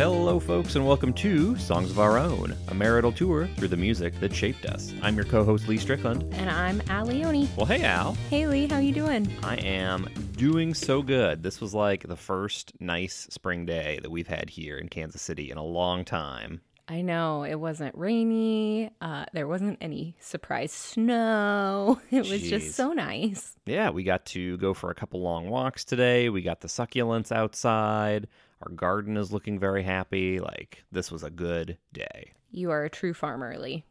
Hello, 0.00 0.40
folks, 0.40 0.76
and 0.76 0.86
welcome 0.86 1.12
to 1.12 1.54
Songs 1.58 1.90
of 1.90 1.98
Our 1.98 2.16
Own, 2.16 2.56
a 2.68 2.74
marital 2.74 3.12
tour 3.12 3.46
through 3.58 3.68
the 3.68 3.76
music 3.76 4.18
that 4.20 4.34
shaped 4.34 4.64
us. 4.64 4.94
I'm 5.02 5.14
your 5.14 5.26
co-host 5.26 5.68
Lee 5.68 5.76
Strickland. 5.76 6.22
And 6.32 6.48
I'm 6.48 6.80
Al 6.88 7.04
Leone. 7.04 7.46
Well, 7.54 7.66
hey 7.66 7.84
Al, 7.84 8.14
Hey 8.30 8.46
Lee, 8.46 8.66
how 8.66 8.78
you 8.78 8.94
doing? 8.94 9.30
I 9.42 9.56
am 9.56 10.08
doing 10.38 10.72
so 10.72 11.02
good. 11.02 11.42
This 11.42 11.60
was 11.60 11.74
like 11.74 12.08
the 12.08 12.16
first 12.16 12.72
nice 12.80 13.26
spring 13.28 13.66
day 13.66 13.98
that 14.00 14.10
we've 14.10 14.26
had 14.26 14.48
here 14.48 14.78
in 14.78 14.88
Kansas 14.88 15.20
City 15.20 15.50
in 15.50 15.58
a 15.58 15.62
long 15.62 16.06
time. 16.06 16.62
I 16.88 17.02
know 17.02 17.44
it 17.44 17.56
wasn't 17.56 17.94
rainy. 17.94 18.90
Uh, 19.02 19.26
there 19.34 19.46
wasn't 19.46 19.76
any 19.82 20.16
surprise 20.18 20.72
snow. 20.72 22.00
It 22.10 22.20
was 22.20 22.40
Jeez. 22.40 22.48
just 22.48 22.74
so 22.74 22.94
nice. 22.94 23.54
Yeah, 23.66 23.90
we 23.90 24.04
got 24.04 24.24
to 24.26 24.56
go 24.56 24.72
for 24.72 24.90
a 24.90 24.94
couple 24.94 25.20
long 25.20 25.50
walks 25.50 25.84
today. 25.84 26.30
We 26.30 26.40
got 26.40 26.62
the 26.62 26.68
succulents 26.68 27.30
outside. 27.30 28.28
Our 28.62 28.72
garden 28.72 29.16
is 29.16 29.32
looking 29.32 29.58
very 29.58 29.82
happy. 29.82 30.38
Like 30.40 30.84
this 30.92 31.10
was 31.10 31.22
a 31.22 31.30
good 31.30 31.78
day. 31.92 32.32
You 32.50 32.70
are 32.70 32.84
a 32.84 32.90
true 32.90 33.14
farmer, 33.14 33.56
Lee. 33.58 33.84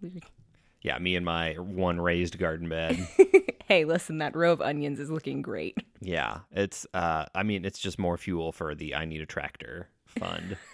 Yeah, 0.82 0.98
me 1.00 1.16
and 1.16 1.26
my 1.26 1.54
one 1.54 2.00
raised 2.00 2.38
garden 2.38 2.70
bed. 2.70 3.08
hey, 3.68 3.86
listen, 3.86 4.20
that 4.20 4.36
row 4.36 4.52
of 4.52 4.62
onions 4.62 5.00
is 5.00 5.10
looking 5.10 5.42
great. 5.42 5.78
Yeah, 6.02 6.40
it's 6.52 6.86
uh 6.94 7.26
I 7.34 7.44
mean 7.44 7.66
it's 7.66 7.80
just 7.80 8.00
more 8.00 8.18
fuel 8.18 8.52
for 8.52 8.76
the 8.76 8.96
I 8.96 9.06
need 9.06 9.22
a 9.22 9.26
tractor 9.26 9.90
fund. 10.06 10.58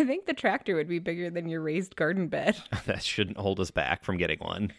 I 0.00 0.04
think 0.04 0.26
the 0.26 0.34
tractor 0.34 0.76
would 0.76 0.88
be 0.88 1.00
bigger 1.00 1.28
than 1.30 1.48
your 1.48 1.60
raised 1.60 1.96
garden 1.96 2.28
bed. 2.28 2.56
that 2.86 3.02
shouldn't 3.02 3.38
hold 3.38 3.60
us 3.60 3.70
back 3.70 4.04
from 4.04 4.16
getting 4.16 4.38
one. 4.38 4.72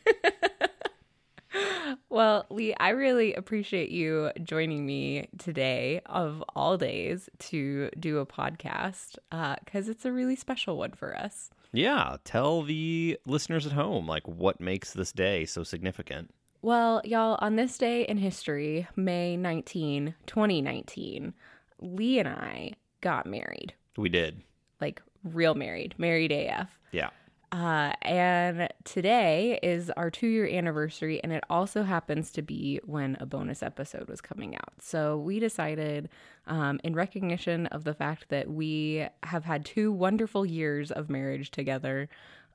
Well, 2.20 2.46
Lee, 2.50 2.76
I 2.78 2.90
really 2.90 3.34
appreciate 3.34 3.92
you 3.92 4.32
joining 4.44 4.86
me 4.86 5.30
today, 5.38 6.02
of 6.06 6.44
all 6.54 6.78
days, 6.78 7.30
to 7.48 7.90
do 7.98 8.18
a 8.18 8.26
podcast 8.26 9.18
uh, 9.32 9.56
because 9.64 9.88
it's 9.88 10.04
a 10.04 10.12
really 10.12 10.36
special 10.36 10.78
one 10.78 10.92
for 10.92 11.16
us. 11.16 11.50
Yeah, 11.72 12.18
tell 12.26 12.64
the 12.64 13.18
listeners 13.26 13.66
at 13.66 13.72
home 13.72 14.06
like 14.06 14.28
what 14.28 14.60
makes 14.60 14.92
this 14.92 15.14
day 15.14 15.46
so 15.46 15.64
significant. 15.64 16.32
Well, 16.62 17.02
y'all, 17.06 17.38
on 17.40 17.56
this 17.56 17.78
day 17.78 18.02
in 18.02 18.18
history, 18.18 18.86
May 18.98 19.38
19, 19.38 20.14
2019, 20.26 21.34
Lee 21.80 22.20
and 22.20 22.28
I 22.28 22.74
got 23.00 23.28
married. 23.28 23.76
We 23.96 24.10
did. 24.10 24.42
Like, 24.82 25.02
real 25.24 25.56
married, 25.56 25.96
married 25.98 26.34
AF. 26.34 26.78
Yeah. 26.92 27.12
Uh, 27.52 27.94
and 28.04 28.70
today 28.84 29.60
is 29.64 29.90
our 29.98 30.12
two 30.12 30.28
year 30.28 30.48
anniversary, 30.48 31.20
and 31.24 31.34
it 31.34 31.44
also 31.50 31.84
happens 31.84 32.32
to 32.32 32.42
be 32.44 32.80
when 32.86 33.18
a 33.20 33.26
bonus 33.26 33.64
episode 33.64 34.08
was 34.08 34.22
coming 34.22 34.56
out. 34.56 34.74
So 34.82 35.18
we 35.18 35.40
decided, 35.40 36.10
um, 36.46 36.80
in 36.84 36.94
recognition 36.94 37.66
of 37.68 37.86
the 37.86 37.96
fact 37.96 38.30
that 38.30 38.50
we 38.50 39.08
have 39.24 39.46
had 39.46 39.66
two 39.66 39.92
wonderful 39.92 40.46
years 40.46 40.92
of 40.92 41.10
marriage 41.10 41.50
together, 41.50 42.08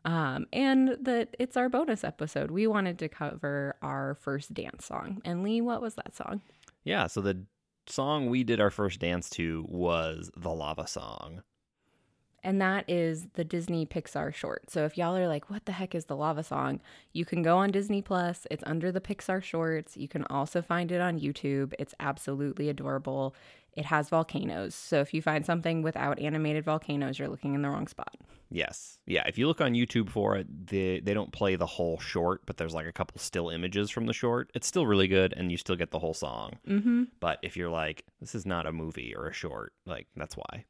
um, 0.04 0.46
and 0.52 0.96
that 1.00 1.34
it's 1.40 1.56
our 1.56 1.68
bonus 1.68 2.04
episode, 2.04 2.50
we 2.50 2.66
wanted 2.66 2.98
to 3.00 3.08
cover 3.08 3.74
our 3.82 4.14
first 4.20 4.54
dance 4.54 4.84
song. 4.84 5.20
And 5.24 5.42
Lee, 5.42 5.60
what 5.60 5.82
was 5.82 5.94
that 5.94 6.14
song? 6.14 6.40
Yeah, 6.84 7.08
so 7.08 7.20
the 7.20 7.44
song 7.86 8.30
we 8.30 8.44
did 8.44 8.60
our 8.60 8.70
first 8.70 9.00
dance 9.00 9.28
to 9.30 9.64
was 9.68 10.30
the 10.36 10.50
Lava 10.50 10.86
Song. 10.86 11.42
And 12.44 12.60
that 12.60 12.88
is 12.88 13.26
the 13.34 13.44
Disney 13.44 13.86
Pixar 13.86 14.32
short. 14.32 14.70
So 14.70 14.84
if 14.84 14.96
y'all 14.96 15.16
are 15.16 15.26
like, 15.26 15.50
what 15.50 15.64
the 15.64 15.72
heck 15.72 15.94
is 15.94 16.04
the 16.04 16.14
lava 16.14 16.44
song? 16.44 16.80
You 17.12 17.24
can 17.24 17.42
go 17.42 17.56
on 17.56 17.70
Disney 17.70 18.02
Plus. 18.02 18.46
It's 18.50 18.62
under 18.66 18.92
the 18.92 19.00
Pixar 19.00 19.42
shorts. 19.42 19.96
You 19.96 20.06
can 20.06 20.24
also 20.24 20.62
find 20.62 20.92
it 20.92 21.00
on 21.00 21.18
YouTube. 21.18 21.72
It's 21.78 21.94
absolutely 21.98 22.68
adorable. 22.68 23.34
It 23.72 23.86
has 23.86 24.08
volcanoes. 24.08 24.74
So 24.74 25.00
if 25.00 25.12
you 25.12 25.22
find 25.22 25.44
something 25.44 25.82
without 25.82 26.20
animated 26.20 26.64
volcanoes, 26.64 27.18
you're 27.18 27.28
looking 27.28 27.54
in 27.54 27.62
the 27.62 27.70
wrong 27.70 27.88
spot. 27.88 28.14
Yes. 28.50 28.98
Yeah, 29.06 29.24
if 29.26 29.36
you 29.36 29.48
look 29.48 29.60
on 29.60 29.72
YouTube 29.72 30.10
for 30.10 30.36
it, 30.36 30.46
they 30.68 31.00
they 31.00 31.12
don't 31.14 31.32
play 31.32 31.56
the 31.56 31.66
whole 31.66 31.98
short, 31.98 32.42
but 32.46 32.56
there's 32.56 32.74
like 32.74 32.86
a 32.86 32.92
couple 32.92 33.18
still 33.18 33.48
images 33.48 33.90
from 33.90 34.06
the 34.06 34.12
short. 34.12 34.50
It's 34.54 34.68
still 34.68 34.86
really 34.86 35.08
good 35.08 35.34
and 35.36 35.50
you 35.50 35.56
still 35.56 35.74
get 35.74 35.90
the 35.90 35.98
whole 35.98 36.14
song. 36.14 36.52
Mm-hmm. 36.68 37.04
But 37.18 37.40
if 37.42 37.56
you're 37.56 37.70
like 37.70 38.04
this 38.20 38.34
is 38.34 38.46
not 38.46 38.66
a 38.66 38.72
movie 38.72 39.14
or 39.16 39.26
a 39.26 39.32
short, 39.32 39.72
like 39.86 40.06
that's 40.14 40.36
why. 40.36 40.66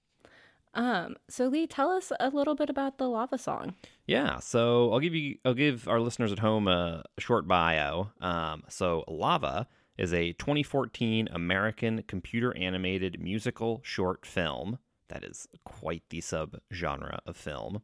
Um, 0.75 1.17
so 1.29 1.47
Lee, 1.47 1.67
tell 1.67 1.91
us 1.91 2.13
a 2.19 2.31
little 2.31 2.55
bit 2.55 2.69
about 2.69 2.99
the 2.99 3.09
lava 3.09 3.39
song. 3.39 3.75
Yeah, 4.07 4.39
so 4.41 4.93
I'll 4.93 5.01
give 5.01 5.15
you 5.15 5.39
I'll 5.45 5.55
give 5.55 5.89
our 5.89 6.01
listeners 6.01 6.33
at 6.33 6.41
home 6.41 6.69
a 6.69 7.05
short 7.19 7.47
bio. 7.47 8.11
Um, 8.21 8.65
so 8.69 9.05
Lava 9.09 9.67
is 9.97 10.13
a 10.13 10.33
2014 10.33 11.29
American 11.33 12.03
computer 12.09 12.57
animated 12.57 13.21
musical 13.21 13.81
short 13.85 14.27
film 14.27 14.79
that 15.09 15.25
is 15.25 15.47
quite 15.65 16.03
the 16.11 16.21
subgenre 16.21 17.19
of 17.27 17.37
film. 17.37 17.83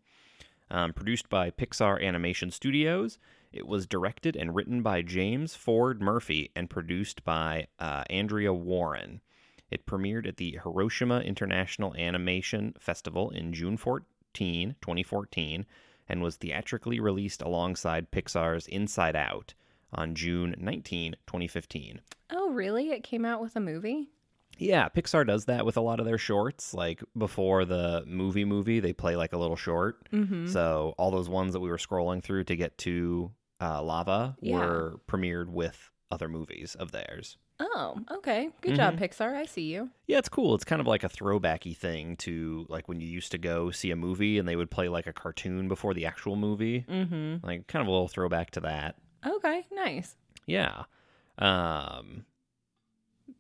Um, 0.71 0.93
produced 0.93 1.28
by 1.28 1.51
Pixar 1.51 2.03
Animation 2.03 2.51
Studios, 2.51 3.19
it 3.53 3.67
was 3.67 3.87
directed 3.87 4.37
and 4.37 4.55
written 4.55 4.83
by 4.83 5.03
James 5.03 5.55
Ford 5.55 6.01
Murphy 6.01 6.51
and 6.55 6.71
produced 6.71 7.25
by 7.25 7.67
uh, 7.78 8.05
Andrea 8.09 8.53
Warren. 8.53 9.21
It 9.71 9.87
premiered 9.87 10.27
at 10.27 10.37
the 10.37 10.59
Hiroshima 10.63 11.21
International 11.21 11.95
Animation 11.97 12.75
Festival 12.79 13.31
in 13.31 13.53
June 13.53 13.77
14, 13.77 14.77
2014, 14.81 15.67
and 16.09 16.23
was 16.23 16.37
theatrically 16.37 16.99
released 17.01 17.41
alongside 17.43 18.11
Pixar's 18.11 18.67
Inside 18.67 19.15
Out 19.17 19.55
on 19.93 20.15
June 20.15 20.55
19, 20.59 21.13
2015. 21.27 22.01
Oh, 22.31 22.51
really? 22.51 22.91
It 22.91 23.03
came 23.05 23.25
out 23.25 23.41
with 23.41 23.57
a 23.57 23.61
movie? 23.61 24.09
Yeah, 24.59 24.89
Pixar 24.89 25.27
does 25.27 25.47
that 25.47 25.65
with 25.65 25.77
a 25.77 25.81
lot 25.81 26.01
of 26.01 26.07
their 26.07 26.19
shorts. 26.19 26.75
Like 26.75 27.03
before 27.17 27.65
the 27.65 28.05
movie 28.07 28.45
movie, 28.45 28.81
they 28.81 28.93
play 28.93 29.17
like 29.17 29.33
a 29.33 29.39
little 29.39 29.57
short. 29.57 30.09
Mm-hmm. 30.13 30.49
So 30.49 30.95
all 30.99 31.11
those 31.11 31.29
ones 31.31 31.55
that 31.55 31.61
we 31.61 31.71
were 31.71 31.79
scrolling 31.79 32.23
through 32.23 32.45
to 32.45 32.57
get 32.57 32.77
to 32.79 33.31
uh, 33.61 33.83
Lava 33.83 34.37
Yeah. 34.41 34.57
were 34.59 35.01
premiered 35.09 35.49
with 35.49 35.91
other 36.11 36.29
movies 36.29 36.75
of 36.75 36.93
theirs. 36.93 37.39
Oh, 37.62 37.98
okay. 38.10 38.48
Good 38.62 38.75
job, 38.76 38.98
Pixar. 38.98 39.34
I 39.37 39.44
see 39.44 39.71
you. 39.72 39.91
Yeah, 40.06 40.16
it's 40.19 40.31
cool. 40.31 40.54
It's 40.54 40.65
kind 40.65 40.81
of 40.81 40.87
like 40.87 41.04
a 41.04 41.09
throwbacky 41.10 41.76
thing 41.76 42.16
to 42.19 42.65
like 42.71 42.88
when 42.88 43.00
you 43.03 43.06
used 43.06 43.31
to 43.32 43.38
go 43.38 43.71
see 43.71 43.91
a 43.91 43.97
movie 43.97 44.38
and 44.38 44.48
they 44.48 44.56
would 44.56 44.71
play 44.71 44.88
like 44.88 45.06
a 45.06 45.12
cartoon 45.12 45.69
before 45.69 45.93
the 45.93 46.06
actual 46.06 46.37
movie. 46.37 46.87
Mm-hmm. 46.88 47.47
Like 47.47 47.66
kind 47.66 47.82
of 47.82 47.87
a 47.88 47.91
little 47.91 48.09
throwback 48.09 48.50
to 48.53 48.60
that. 48.60 48.97
Okay, 49.26 49.66
nice. 49.72 50.16
Yeah. 50.47 50.84
Um 51.38 52.25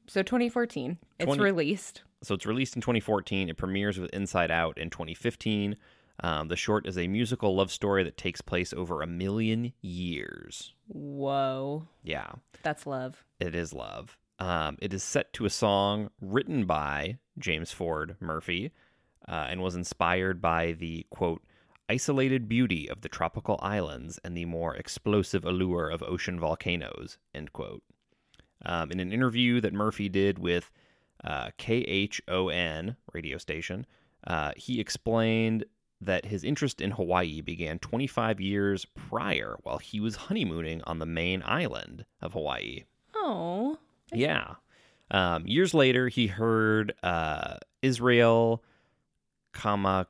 So 0.06 0.22
2014, 0.22 0.98
it's 1.18 1.38
released. 1.38 2.02
so 2.22 2.34
it's 2.34 2.44
released 2.46 2.76
in 2.76 2.82
2014. 2.82 3.48
It 3.48 3.56
premieres 3.56 3.98
with 3.98 4.10
Inside 4.12 4.50
Out 4.50 4.76
in 4.76 4.90
2015. 4.90 5.76
Um, 6.22 6.48
the 6.48 6.56
short 6.56 6.86
is 6.86 6.98
a 6.98 7.08
musical 7.08 7.54
love 7.56 7.72
story 7.72 8.04
that 8.04 8.16
takes 8.16 8.40
place 8.42 8.72
over 8.72 9.00
a 9.02 9.06
million 9.06 9.72
years. 9.80 10.74
Whoa, 10.88 11.88
Yeah. 12.04 12.32
that's 12.62 12.86
love. 12.86 13.24
It 13.38 13.54
is 13.54 13.72
love. 13.72 14.18
Um, 14.38 14.76
it 14.82 14.92
is 14.92 15.02
set 15.02 15.32
to 15.34 15.44
a 15.46 15.50
song 15.50 16.10
written 16.20 16.66
by 16.66 17.18
James 17.38 17.72
Ford 17.72 18.16
Murphy 18.20 18.70
uh, 19.28 19.46
and 19.48 19.62
was 19.62 19.74
inspired 19.74 20.40
by 20.42 20.72
the 20.72 21.06
quote, 21.10 21.42
isolated 21.88 22.48
beauty 22.48 22.88
of 22.88 23.00
the 23.00 23.08
tropical 23.08 23.58
islands 23.62 24.18
and 24.24 24.36
the 24.36 24.44
more 24.44 24.74
explosive 24.76 25.44
allure 25.44 25.88
of 25.88 26.02
ocean 26.02 26.38
volcanoes, 26.38 27.18
end 27.34 27.52
quote. 27.52 27.82
Um, 28.64 28.90
in 28.90 29.00
an 29.00 29.12
interview 29.12 29.60
that 29.62 29.72
Murphy 29.72 30.08
did 30.10 30.38
with 30.38 30.70
uh, 31.24 31.50
KHON 31.58 32.96
radio 33.12 33.38
station, 33.38 33.86
uh, 34.26 34.52
he 34.56 34.80
explained 34.80 35.64
that 36.00 36.24
his 36.26 36.44
interest 36.44 36.80
in 36.80 36.92
Hawaii 36.92 37.40
began 37.40 37.78
25 37.78 38.40
years 38.40 38.86
prior 39.08 39.56
while 39.62 39.78
he 39.78 40.00
was 40.00 40.16
honeymooning 40.16 40.82
on 40.84 40.98
the 40.98 41.06
main 41.06 41.42
island 41.44 42.04
of 42.22 42.32
Hawaii. 42.32 42.84
Oh, 43.14 43.78
Yeah. 44.12 44.54
Um, 45.10 45.46
years 45.46 45.74
later, 45.74 46.08
he 46.08 46.28
heard 46.28 46.94
uh, 47.02 47.56
Israel 47.82 48.62
Kamakawi 49.52 50.06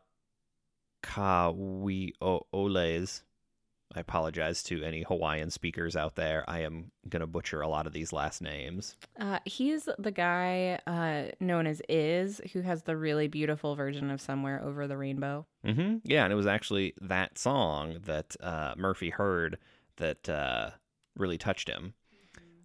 I 3.94 4.00
apologize 4.00 4.62
to 4.64 4.82
any 4.84 5.02
Hawaiian 5.02 5.50
speakers 5.50 5.96
out 5.96 6.14
there. 6.14 6.44
I 6.46 6.60
am 6.60 6.92
going 7.08 7.20
to 7.20 7.26
butcher 7.26 7.60
a 7.60 7.68
lot 7.68 7.88
of 7.88 7.92
these 7.92 8.12
last 8.12 8.40
names. 8.40 8.94
uh, 9.18 9.40
he's 9.44 9.88
the 9.98 10.12
guy 10.12 10.78
uh, 10.86 11.32
known 11.40 11.66
as 11.66 11.82
IZ, 11.88 12.40
who 12.52 12.60
has 12.60 12.84
the 12.84 12.96
really 12.96 13.26
beautiful 13.26 13.74
version 13.74 14.10
of 14.10 14.20
"Somewhere 14.20 14.62
Over 14.62 14.86
the 14.86 14.96
Rainbow." 14.96 15.46
hmm 15.64 15.96
Yeah, 16.04 16.22
and 16.24 16.32
it 16.32 16.36
was 16.36 16.46
actually 16.46 16.94
that 17.00 17.36
song 17.36 17.98
that 18.04 18.36
uh, 18.40 18.74
Murphy 18.76 19.10
heard 19.10 19.58
that 19.96 20.28
uh, 20.28 20.70
really 21.16 21.38
touched 21.38 21.68
him. 21.68 21.94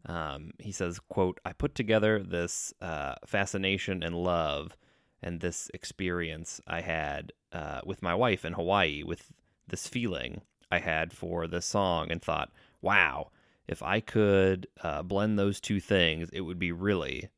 Um, 0.06 0.52
he 0.60 0.72
says, 0.72 1.00
"quote 1.10 1.40
I 1.44 1.54
put 1.54 1.74
together 1.74 2.22
this 2.22 2.72
uh, 2.82 3.16
fascination 3.26 4.04
and 4.04 4.16
love, 4.16 4.78
and 5.24 5.42
this 5.42 5.72
experience 5.74 6.62
I 6.68 6.82
had 6.82 7.34
uh, 7.52 7.82
with 7.84 8.04
my 8.04 8.14
wife 8.14 8.46
in 8.46 8.54
Hawaii, 8.54 9.02
with 9.02 9.34
this 9.68 9.88
feeling 9.88 10.44
I 10.72 10.80
had 10.80 11.14
for 11.14 11.48
this 11.48 11.66
song, 11.66 12.12
and 12.12 12.22
thought, 12.22 12.52
wow, 12.82 13.32
if 13.68 13.82
I 13.84 14.00
could 14.00 14.68
uh, 14.84 15.04
blend 15.04 15.38
those 15.38 15.60
two 15.60 15.80
things, 15.80 16.30
it 16.32 16.42
would 16.42 16.60
be 16.60 16.72
really 16.72 17.30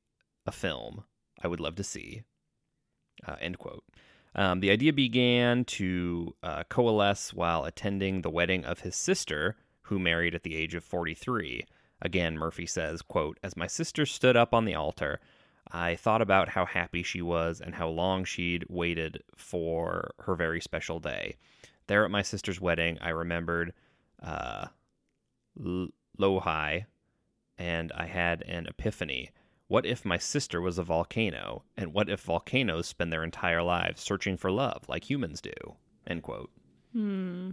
a 0.45 0.51
film 0.51 1.03
I 1.41 1.47
would 1.47 1.59
love 1.59 1.75
to 1.75 1.83
see." 1.83 2.23
Uh, 3.25 3.35
end 3.39 3.57
quote. 3.57 3.83
Um, 4.35 4.59
the 4.59 4.69
idea 4.69 4.93
began 4.93 5.65
to 5.65 6.35
uh, 6.43 6.63
coalesce 6.69 7.33
while 7.33 7.65
attending 7.65 8.21
the 8.21 8.29
wedding 8.29 8.63
of 8.65 8.81
his 8.81 8.95
sister, 8.95 9.55
who 9.83 9.97
married 9.97 10.35
at 10.35 10.43
the 10.43 10.55
age 10.55 10.75
of 10.75 10.83
43. 10.83 11.65
Again, 12.01 12.37
Murphy 12.37 12.67
says, 12.67 13.01
quote, 13.01 13.39
As 13.41 13.57
my 13.57 13.65
sister 13.65 14.05
stood 14.05 14.37
up 14.37 14.53
on 14.53 14.65
the 14.65 14.75
altar, 14.75 15.19
I 15.71 15.95
thought 15.95 16.21
about 16.21 16.49
how 16.49 16.65
happy 16.65 17.01
she 17.01 17.21
was 17.21 17.59
and 17.59 17.75
how 17.75 17.87
long 17.87 18.23
she'd 18.23 18.65
waited 18.69 19.23
for 19.35 20.11
her 20.19 20.35
very 20.35 20.61
special 20.61 20.99
day. 20.99 21.37
There 21.87 22.03
at 22.05 22.11
my 22.11 22.21
sister's 22.21 22.61
wedding, 22.61 22.97
I 23.01 23.09
remembered 23.09 23.73
uh, 24.21 24.67
L- 25.63 25.89
Loihi, 26.19 26.85
and 27.57 27.91
I 27.93 28.05
had 28.05 28.43
an 28.43 28.67
epiphany. 28.67 29.31
What 29.67 29.85
if 29.85 30.05
my 30.05 30.17
sister 30.17 30.61
was 30.61 30.77
a 30.77 30.83
volcano? 30.83 31.63
And 31.75 31.93
what 31.93 32.09
if 32.09 32.21
volcanoes 32.21 32.87
spend 32.87 33.11
their 33.11 33.23
entire 33.23 33.63
lives 33.63 34.01
searching 34.01 34.37
for 34.37 34.51
love 34.51 34.83
like 34.87 35.09
humans 35.09 35.41
do? 35.41 35.51
End 36.05 36.23
quote. 36.23 36.51
Hmm. 36.93 37.51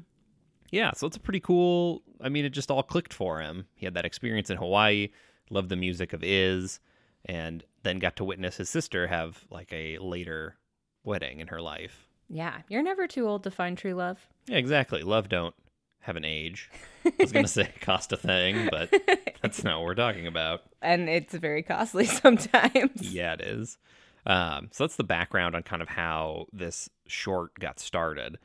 Yeah, 0.71 0.93
so 0.93 1.07
it's 1.07 1.17
a 1.17 1.21
pretty 1.21 1.41
cool. 1.41 2.03
I 2.21 2.29
mean, 2.29 2.45
it 2.45 2.51
just 2.51 2.71
all 2.71 2.83
clicked 2.83 3.13
for 3.13 3.41
him. 3.41 3.67
He 3.75 3.87
had 3.87 3.95
that 3.95 4.05
experience 4.05 4.51
in 4.51 4.57
Hawaii, 4.57 5.11
loved 5.51 5.69
the 5.69 5.77
music 5.77 6.13
of 6.13 6.25
IZ, 6.25 6.81
and 7.25 7.65
then 7.83 7.99
got 7.99 8.17
to 8.17 8.25
witness 8.25 8.57
his 8.57 8.69
sister 8.69 9.07
have 9.07 9.45
like 9.51 9.73
a 9.73 9.99
later 9.99 10.57
wedding 11.05 11.41
in 11.41 11.49
her 11.49 11.61
life. 11.61 12.09
Yeah, 12.29 12.63
you're 12.69 12.83
never 12.83 13.07
too 13.07 13.29
old 13.29 13.45
to 13.45 13.51
find 13.51 13.77
true 13.77 13.95
love. 13.95 14.27
Yeah, 14.47 14.59
exactly. 14.59 15.03
Love 15.03 15.29
don't 15.29 15.55
have 16.01 16.17
an 16.17 16.25
age. 16.25 16.71
I 17.05 17.13
was 17.19 17.33
gonna 17.33 17.49
say 17.49 17.71
cost 17.81 18.13
a 18.13 18.17
thing, 18.17 18.69
but 18.71 18.93
that's 19.43 19.65
not 19.65 19.79
what 19.79 19.87
we're 19.87 19.95
talking 19.95 20.27
about. 20.27 20.63
And 20.83 21.09
it's 21.09 21.35
very 21.35 21.63
costly 21.63 22.05
sometimes. 22.07 23.13
Yeah, 23.13 23.35
it 23.35 23.41
is. 23.41 23.79
Um, 24.27 24.69
so 24.73 24.85
that's 24.85 24.97
the 24.97 25.05
background 25.05 25.55
on 25.55 25.63
kind 25.63 25.83
of 25.83 25.89
how 25.89 26.47
this 26.53 26.89
short 27.07 27.59
got 27.59 27.79
started. 27.79 28.39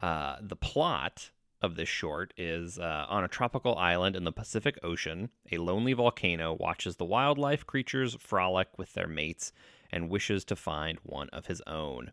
Uh, 0.00 0.36
the 0.40 0.56
plot 0.56 1.30
of 1.62 1.76
this 1.76 1.88
short 1.88 2.32
is 2.36 2.78
uh, 2.78 3.06
on 3.08 3.24
a 3.24 3.28
tropical 3.28 3.76
island 3.76 4.14
in 4.14 4.24
the 4.24 4.32
Pacific 4.32 4.78
Ocean, 4.82 5.30
a 5.50 5.58
lonely 5.58 5.94
volcano 5.94 6.54
watches 6.54 6.96
the 6.96 7.04
wildlife 7.04 7.66
creatures 7.66 8.14
frolic 8.20 8.68
with 8.78 8.92
their 8.92 9.08
mates 9.08 9.52
and 9.90 10.10
wishes 10.10 10.44
to 10.44 10.56
find 10.56 10.98
one 11.02 11.28
of 11.30 11.46
his 11.46 11.62
own. 11.66 12.12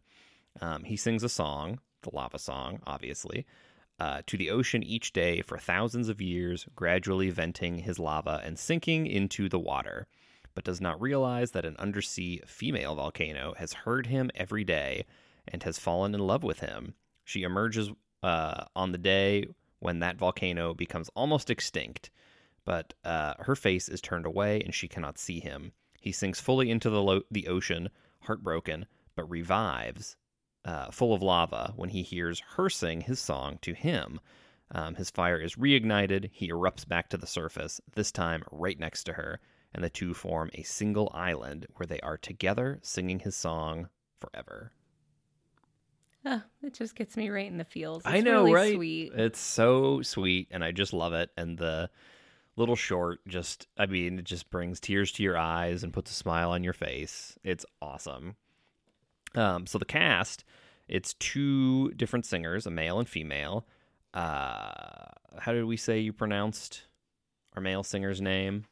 Um, 0.62 0.84
he 0.84 0.96
sings 0.96 1.24
a 1.24 1.30
song, 1.30 1.80
the 2.04 2.12
lava 2.14 2.40
song, 2.40 2.80
obviously, 2.86 3.46
uh, 4.00 4.22
to 4.28 4.38
the 4.38 4.50
ocean 4.50 4.84
each 4.84 5.14
day 5.14 5.42
for 5.42 5.58
thousands 5.58 6.10
of 6.10 6.22
years, 6.22 6.66
gradually 6.76 7.30
venting 7.30 7.80
his 7.80 8.00
lava 8.00 8.42
and 8.44 8.58
sinking 8.58 9.08
into 9.08 9.50
the 9.50 9.60
water, 9.60 10.08
but 10.56 10.64
does 10.64 10.82
not 10.82 11.02
realize 11.02 11.52
that 11.52 11.66
an 11.66 11.76
undersea 11.78 12.42
female 12.46 12.96
volcano 12.96 13.54
has 13.58 13.74
heard 13.74 14.08
him 14.08 14.30
every 14.36 14.64
day 14.64 15.06
and 15.48 15.64
has 15.64 15.80
fallen 15.80 16.14
in 16.14 16.22
love 16.22 16.44
with 16.44 16.60
him. 16.60 16.94
She 17.24 17.44
emerges 17.44 17.92
uh, 18.22 18.66
on 18.76 18.92
the 18.92 18.98
day 18.98 19.48
when 19.80 20.00
that 20.00 20.18
volcano 20.18 20.74
becomes 20.74 21.10
almost 21.16 21.50
extinct, 21.50 22.10
but 22.66 22.94
uh, 23.04 23.34
her 23.40 23.56
face 23.56 23.90
is 23.90 24.02
turned 24.02 24.26
away 24.26 24.62
and 24.62 24.74
she 24.74 24.88
cannot 24.88 25.18
see 25.18 25.40
him. 25.40 25.72
He 26.00 26.12
sinks 26.12 26.40
fully 26.40 26.70
into 26.70 26.90
the, 26.90 27.02
lo- 27.02 27.24
the 27.32 27.48
ocean, 27.48 27.90
heartbroken, 28.22 28.86
but 29.16 29.30
revives, 29.30 30.16
uh, 30.66 30.92
full 30.92 31.14
of 31.14 31.22
lava, 31.22 31.74
when 31.76 31.90
he 31.90 32.02
hears 32.02 32.42
her 32.56 32.70
sing 32.70 33.02
his 33.02 33.20
song 33.20 33.60
to 33.62 33.74
him. 33.74 34.20
Um, 34.72 34.96
his 34.96 35.10
fire 35.10 35.38
is 35.38 35.56
reignited. 35.56 36.30
He 36.32 36.50
erupts 36.50 36.88
back 36.88 37.10
to 37.10 37.18
the 37.18 37.28
surface, 37.28 37.80
this 37.94 38.12
time 38.12 38.44
right 38.52 38.80
next 38.80 39.04
to 39.06 39.14
her, 39.14 39.40
and 39.74 39.84
the 39.84 39.90
two 39.90 40.14
form 40.14 40.50
a 40.54 40.64
single 40.64 41.12
island 41.14 41.68
where 41.76 41.88
they 41.88 42.00
are 42.00 42.18
together 42.18 42.80
singing 42.82 43.20
his 43.20 43.36
song 43.36 43.90
forever. 44.20 44.72
Oh, 46.26 46.42
it 46.62 46.74
just 46.74 46.96
gets 46.96 47.18
me 47.18 47.30
right 47.30 47.48
in 47.48 47.58
the 47.58 47.66
feels. 47.66 47.98
It's 47.98 48.08
I 48.08 48.22
know, 48.22 48.44
really 48.44 48.54
right? 48.54 48.76
Sweet. 48.76 49.12
It's 49.14 49.40
so 49.40 50.02
sweet, 50.02 50.48
and 50.52 50.64
I 50.64 50.72
just 50.72 50.94
love 50.94 51.14
it. 51.14 51.30
And 51.36 51.58
the 51.58 51.90
little 52.56 52.78
short, 52.78 53.20
just 53.28 53.68
I 53.78 53.86
mean, 53.88 54.20
it 54.20 54.26
just 54.26 54.50
brings 54.50 54.80
tears 54.80 55.12
to 55.14 55.24
your 55.24 55.38
eyes 55.38 55.84
and 55.84 55.92
puts 55.92 56.12
a 56.12 56.16
smile 56.16 56.52
on 56.52 56.64
your 56.64 56.74
face. 56.74 57.38
It's 57.44 57.66
awesome. 57.82 58.38
Um, 59.36 59.66
so 59.66 59.78
the 59.78 59.86
cast, 59.86 60.44
it's 60.88 61.14
two 61.16 61.92
different 61.92 62.26
singers, 62.26 62.66
a 62.66 62.72
male 62.72 63.00
and 63.00 63.08
female. 63.08 63.66
Uh, 64.14 65.06
how 65.40 65.54
did 65.54 65.66
we 65.66 65.78
say 65.78 66.00
you 66.00 66.14
pronounced 66.14 66.84
our 67.56 67.62
male 67.62 67.84
singer's 67.84 68.22
name? 68.22 68.66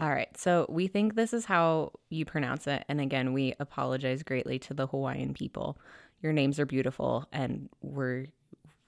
All 0.00 0.10
right. 0.10 0.34
So 0.36 0.66
we 0.68 0.86
think 0.86 1.14
this 1.14 1.32
is 1.32 1.44
how 1.44 1.92
you 2.08 2.24
pronounce 2.24 2.66
it. 2.66 2.84
And 2.88 3.00
again, 3.00 3.32
we 3.32 3.54
apologize 3.60 4.22
greatly 4.22 4.58
to 4.60 4.74
the 4.74 4.86
Hawaiian 4.86 5.34
people. 5.34 5.78
Your 6.22 6.32
names 6.32 6.58
are 6.58 6.66
beautiful 6.66 7.28
and 7.32 7.68
we're 7.82 8.26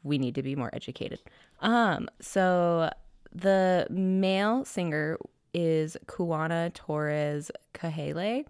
we 0.03 0.19
need 0.19 0.37
to 0.37 0.43
be 0.43 0.55
more 0.55 0.71
educated. 0.73 1.21
Um, 1.61 2.09
so 2.21 2.91
the 3.33 3.87
male 3.91 4.65
singer 4.65 5.19
is 5.57 5.97
Kuana 6.05 6.73
Torres 6.75 7.51
Kahele 7.73 8.45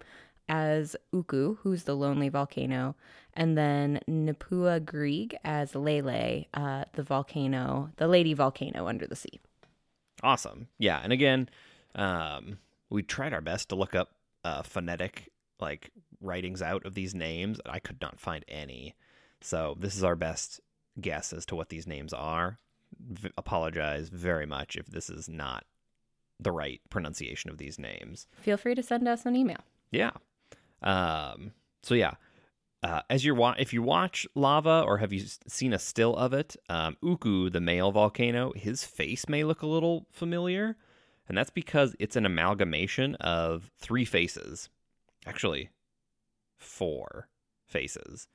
as 0.49 0.95
Uku, 1.13 1.55
who's 1.61 1.83
the 1.83 1.95
lonely 1.95 2.27
volcano, 2.27 2.95
and 3.33 3.57
then 3.57 4.01
Napua 4.09 4.83
Greig 4.83 5.37
as 5.45 5.73
Lele, 5.73 6.45
uh, 6.53 6.83
the 6.93 7.03
volcano, 7.03 7.91
the 7.95 8.07
lady 8.07 8.33
volcano 8.33 8.87
under 8.87 9.07
the 9.07 9.15
sea. 9.15 9.39
Awesome. 10.21 10.67
Yeah, 10.77 10.99
and 11.01 11.13
again, 11.13 11.49
um, 11.95 12.59
we 12.89 13.03
tried 13.03 13.33
our 13.33 13.41
best 13.41 13.69
to 13.69 13.75
look 13.75 13.95
up 13.95 14.11
uh, 14.43 14.63
phonetic 14.63 15.31
like 15.61 15.91
writings 16.19 16.61
out 16.61 16.85
of 16.85 16.93
these 16.93 17.15
names. 17.15 17.59
I 17.65 17.79
could 17.79 18.01
not 18.01 18.19
find 18.19 18.43
any. 18.49 18.95
So 19.39 19.77
this 19.79 19.95
is 19.95 20.03
our 20.03 20.15
best 20.15 20.59
guess 20.99 21.31
as 21.31 21.45
to 21.47 21.55
what 21.55 21.69
these 21.69 21.87
names 21.87 22.11
are. 22.11 22.59
V- 22.99 23.31
apologize 23.37 24.09
very 24.09 24.45
much 24.45 24.75
if 24.75 24.87
this 24.87 25.09
is 25.09 25.29
not 25.29 25.65
the 26.39 26.51
right 26.51 26.81
pronunciation 26.89 27.49
of 27.49 27.57
these 27.57 27.79
names. 27.79 28.27
Feel 28.41 28.57
free 28.57 28.75
to 28.75 28.83
send 28.83 29.07
us 29.07 29.25
an 29.25 29.35
email. 29.35 29.59
Yeah. 29.91 30.11
Um. 30.81 31.51
So 31.83 31.95
yeah. 31.95 32.13
Uh, 32.83 33.01
as 33.09 33.25
you're 33.25 33.33
wa- 33.33 33.55
if 33.57 33.73
you 33.73 33.81
watch 33.81 34.27
lava 34.35 34.83
or 34.85 34.99
have 34.99 35.11
you 35.11 35.25
seen 35.47 35.73
a 35.73 35.79
still 35.79 36.15
of 36.15 36.31
it, 36.31 36.55
um, 36.69 36.95
Uku, 37.01 37.49
the 37.49 37.59
male 37.59 37.91
volcano, 37.91 38.53
his 38.55 38.83
face 38.83 39.27
may 39.27 39.43
look 39.43 39.63
a 39.63 39.67
little 39.67 40.05
familiar, 40.11 40.77
and 41.27 41.35
that's 41.35 41.49
because 41.49 41.95
it's 41.99 42.15
an 42.15 42.25
amalgamation 42.25 43.15
of 43.15 43.71
three 43.79 44.05
faces, 44.05 44.69
actually, 45.25 45.71
four 46.55 47.27
faces. 47.65 48.27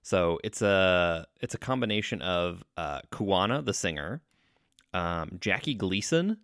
So 0.00 0.38
it's 0.42 0.62
a 0.62 1.26
it's 1.40 1.54
a 1.54 1.58
combination 1.58 2.22
of 2.22 2.64
uh, 2.78 3.02
Kuana, 3.12 3.62
the 3.64 3.74
singer, 3.74 4.22
um, 4.94 5.36
Jackie 5.38 5.74
Gleason, 5.74 6.38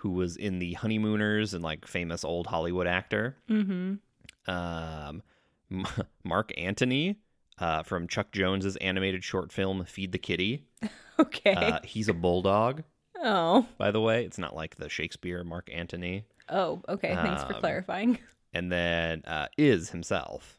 who 0.00 0.10
was 0.10 0.36
in 0.36 0.58
the 0.58 0.74
Honeymooners 0.74 1.54
and 1.54 1.62
like 1.62 1.86
famous 1.86 2.24
old 2.24 2.46
Hollywood 2.46 2.86
actor, 2.86 3.36
Mm-hmm. 3.48 4.50
um, 4.50 5.22
M- 5.70 5.86
Marc 6.24 6.52
Antony 6.58 7.18
uh, 7.58 7.82
from 7.82 8.08
Chuck 8.08 8.32
Jones's 8.32 8.76
animated 8.76 9.22
short 9.24 9.52
film 9.52 9.84
Feed 9.84 10.12
the 10.12 10.18
Kitty. 10.18 10.64
Okay. 11.18 11.52
Uh, 11.52 11.80
he's 11.84 12.08
a 12.08 12.14
bulldog, 12.14 12.82
oh. 13.22 13.66
by 13.76 13.90
the 13.90 14.00
way. 14.00 14.24
It's 14.24 14.38
not 14.38 14.56
like 14.56 14.76
the 14.76 14.88
Shakespeare 14.88 15.44
Mark 15.44 15.68
Antony. 15.70 16.24
Oh, 16.48 16.80
okay. 16.88 17.14
Thanks 17.14 17.42
for 17.42 17.54
Um, 17.56 17.60
clarifying. 17.60 18.18
And 18.54 18.72
then 18.72 19.22
uh, 19.26 19.48
IZ 19.58 19.90
himself. 19.90 20.58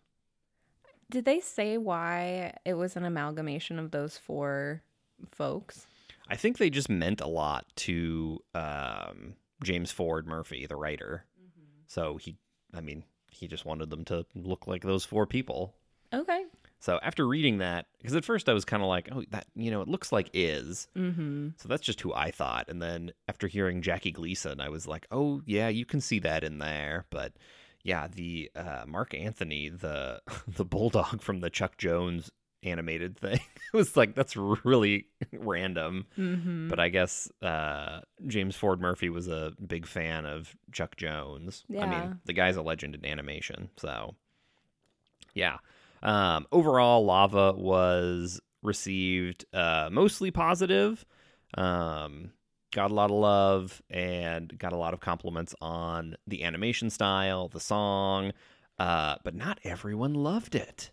Did 1.09 1.25
they 1.25 1.39
say 1.39 1.79
why 1.79 2.53
it 2.63 2.75
was 2.75 2.95
an 2.95 3.05
amalgamation 3.05 3.79
of 3.79 3.89
those 3.89 4.19
four 4.19 4.83
folks? 5.31 5.87
I 6.31 6.37
think 6.37 6.57
they 6.57 6.69
just 6.69 6.89
meant 6.89 7.19
a 7.19 7.27
lot 7.27 7.65
to 7.75 8.39
um, 8.55 9.33
James 9.63 9.91
Ford 9.91 10.25
Murphy, 10.25 10.65
the 10.65 10.77
writer. 10.77 11.25
So 11.87 12.15
he, 12.15 12.37
I 12.73 12.79
mean, 12.79 13.03
he 13.29 13.49
just 13.49 13.65
wanted 13.65 13.89
them 13.89 14.05
to 14.05 14.25
look 14.33 14.65
like 14.65 14.81
those 14.81 15.03
four 15.03 15.27
people. 15.27 15.75
Okay. 16.13 16.45
So 16.79 16.99
after 17.03 17.27
reading 17.27 17.57
that, 17.57 17.87
because 17.97 18.15
at 18.15 18.23
first 18.23 18.47
I 18.47 18.53
was 18.53 18.63
kind 18.63 18.81
of 18.81 18.87
like, 18.87 19.09
oh, 19.11 19.23
that 19.31 19.45
you 19.55 19.71
know, 19.71 19.81
it 19.81 19.89
looks 19.89 20.13
like 20.13 20.33
IZ. 20.33 20.87
Mm-hmm. 20.97 21.49
So 21.57 21.67
that's 21.67 21.83
just 21.83 21.99
who 21.99 22.13
I 22.13 22.31
thought. 22.31 22.69
And 22.69 22.81
then 22.81 23.11
after 23.27 23.47
hearing 23.47 23.81
Jackie 23.81 24.11
Gleason, 24.11 24.61
I 24.61 24.69
was 24.69 24.87
like, 24.87 25.07
oh 25.11 25.41
yeah, 25.45 25.67
you 25.67 25.85
can 25.85 25.99
see 25.99 26.19
that 26.19 26.45
in 26.45 26.59
there. 26.59 27.05
But 27.09 27.33
yeah, 27.83 28.07
the 28.07 28.49
uh, 28.55 28.85
Marc 28.87 29.13
Antony, 29.13 29.67
the 29.67 30.21
the 30.47 30.65
bulldog 30.65 31.21
from 31.21 31.41
the 31.41 31.49
Chuck 31.49 31.77
Jones 31.77 32.31
animated 32.63 33.17
thing, 33.17 33.39
it 33.73 33.77
was 33.77 33.95
like 33.97 34.15
that's 34.15 34.35
really 34.35 35.05
random. 35.33 36.05
Mm-hmm. 36.17 36.67
But 36.69 36.79
I 36.79 36.89
guess 36.89 37.29
uh, 37.41 38.01
James 38.27 38.55
Ford 38.55 38.81
Murphy 38.81 39.09
was 39.09 39.27
a 39.27 39.53
big 39.65 39.85
fan 39.85 40.25
of 40.25 40.55
Chuck 40.71 40.95
Jones. 40.97 41.63
I 41.79 41.85
mean, 41.85 42.19
the 42.25 42.33
guy's 42.33 42.55
a 42.57 42.61
legend 42.61 42.95
in 42.95 43.05
animation. 43.05 43.69
So, 43.77 44.15
yeah. 45.33 45.57
Um, 46.03 46.47
overall, 46.51 47.05
Lava 47.05 47.53
was 47.53 48.41
received 48.63 49.45
uh, 49.53 49.89
mostly 49.91 50.31
positive. 50.31 51.05
Um, 51.55 52.31
got 52.73 52.89
a 52.89 52.93
lot 52.93 53.11
of 53.11 53.17
love 53.17 53.81
and 53.89 54.57
got 54.57 54.71
a 54.71 54.77
lot 54.77 54.93
of 54.93 54.99
compliments 54.99 55.53
on 55.61 56.15
the 56.25 56.43
animation 56.43 56.89
style, 56.89 57.49
the 57.49 57.59
song. 57.59 58.31
uh, 58.79 59.15
but 59.23 59.35
not 59.35 59.59
everyone 59.63 60.13
loved 60.13 60.55
it. 60.55 60.91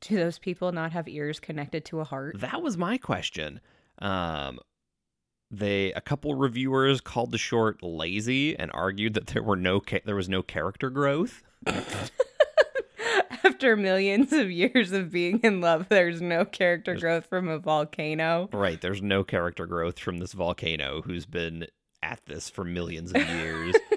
Do 0.00 0.16
those 0.16 0.38
people 0.38 0.72
not 0.72 0.92
have 0.92 1.08
ears 1.08 1.40
connected 1.40 1.84
to 1.86 2.00
a 2.00 2.04
heart? 2.04 2.40
That 2.40 2.62
was 2.62 2.76
my 2.76 2.98
question. 2.98 3.60
Um, 3.98 4.58
they 5.50 5.92
a 5.92 6.00
couple 6.00 6.34
reviewers 6.34 7.00
called 7.00 7.32
the 7.32 7.38
short 7.38 7.82
lazy 7.82 8.56
and 8.58 8.70
argued 8.74 9.14
that 9.14 9.28
there 9.28 9.42
were 9.42 9.56
no 9.56 9.80
ca- 9.80 10.02
there 10.04 10.14
was 10.16 10.28
no 10.28 10.42
character 10.42 10.90
growth. 10.90 11.42
After 13.44 13.76
millions 13.76 14.32
of 14.32 14.50
years 14.50 14.92
of 14.92 15.10
being 15.10 15.40
in 15.40 15.60
love, 15.60 15.88
there's 15.88 16.20
no 16.20 16.44
character 16.44 16.94
growth 16.94 17.26
from 17.26 17.48
a 17.48 17.58
volcano. 17.58 18.48
Right, 18.52 18.80
there's 18.80 19.02
no 19.02 19.24
character 19.24 19.66
growth 19.66 19.98
from 19.98 20.18
this 20.18 20.32
volcano 20.32 21.02
who's 21.02 21.26
been 21.26 21.66
at 22.02 22.20
this 22.26 22.48
for 22.50 22.64
millions 22.64 23.12
of 23.12 23.26
years. 23.28 23.74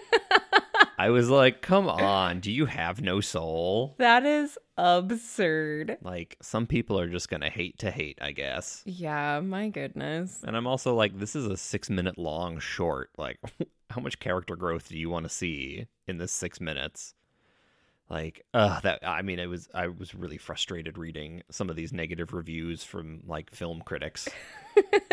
I 1.02 1.10
was 1.10 1.32
like, 1.32 1.64
"Come 1.64 1.90
on, 1.90 2.42
do 2.42 2.52
you 2.52 2.68
have 2.68 3.02
no 3.02 3.22
soul?" 3.22 3.96
That 3.98 4.24
is 4.24 4.56
absurd. 4.78 5.98
Like 6.04 6.38
some 6.44 6.68
people 6.68 7.00
are 7.00 7.10
just 7.10 7.28
going 7.28 7.42
to 7.42 7.50
hate 7.50 7.80
to 7.80 7.90
hate, 7.90 8.20
I 8.22 8.34
guess. 8.34 8.84
Yeah, 8.86 9.40
my 9.40 9.70
goodness. 9.70 10.44
And 10.46 10.56
I'm 10.56 10.68
also 10.68 10.94
like, 10.94 11.18
this 11.18 11.36
is 11.36 11.48
a 11.48 11.58
six 11.58 11.90
minute 11.90 12.20
long 12.20 12.60
short. 12.60 13.10
Like, 13.18 13.40
how 13.90 14.00
much 14.00 14.20
character 14.20 14.56
growth 14.56 14.90
do 14.90 14.98
you 15.00 15.10
want 15.10 15.26
to 15.26 15.30
see 15.30 15.88
in 16.08 16.20
this 16.20 16.32
six 16.32 16.62
minutes? 16.62 17.16
Like, 18.08 18.46
uh, 18.54 18.80
that 18.82 19.00
I 19.02 19.24
mean, 19.24 19.40
it 19.40 19.48
was 19.48 19.70
I 19.74 19.88
was 19.88 20.14
really 20.14 20.38
frustrated 20.38 21.00
reading 21.00 21.42
some 21.50 21.72
of 21.72 21.76
these 21.76 21.92
negative 21.92 22.32
reviews 22.32 22.84
from 22.84 23.24
like 23.26 23.50
film 23.50 23.82
critics. 23.84 24.30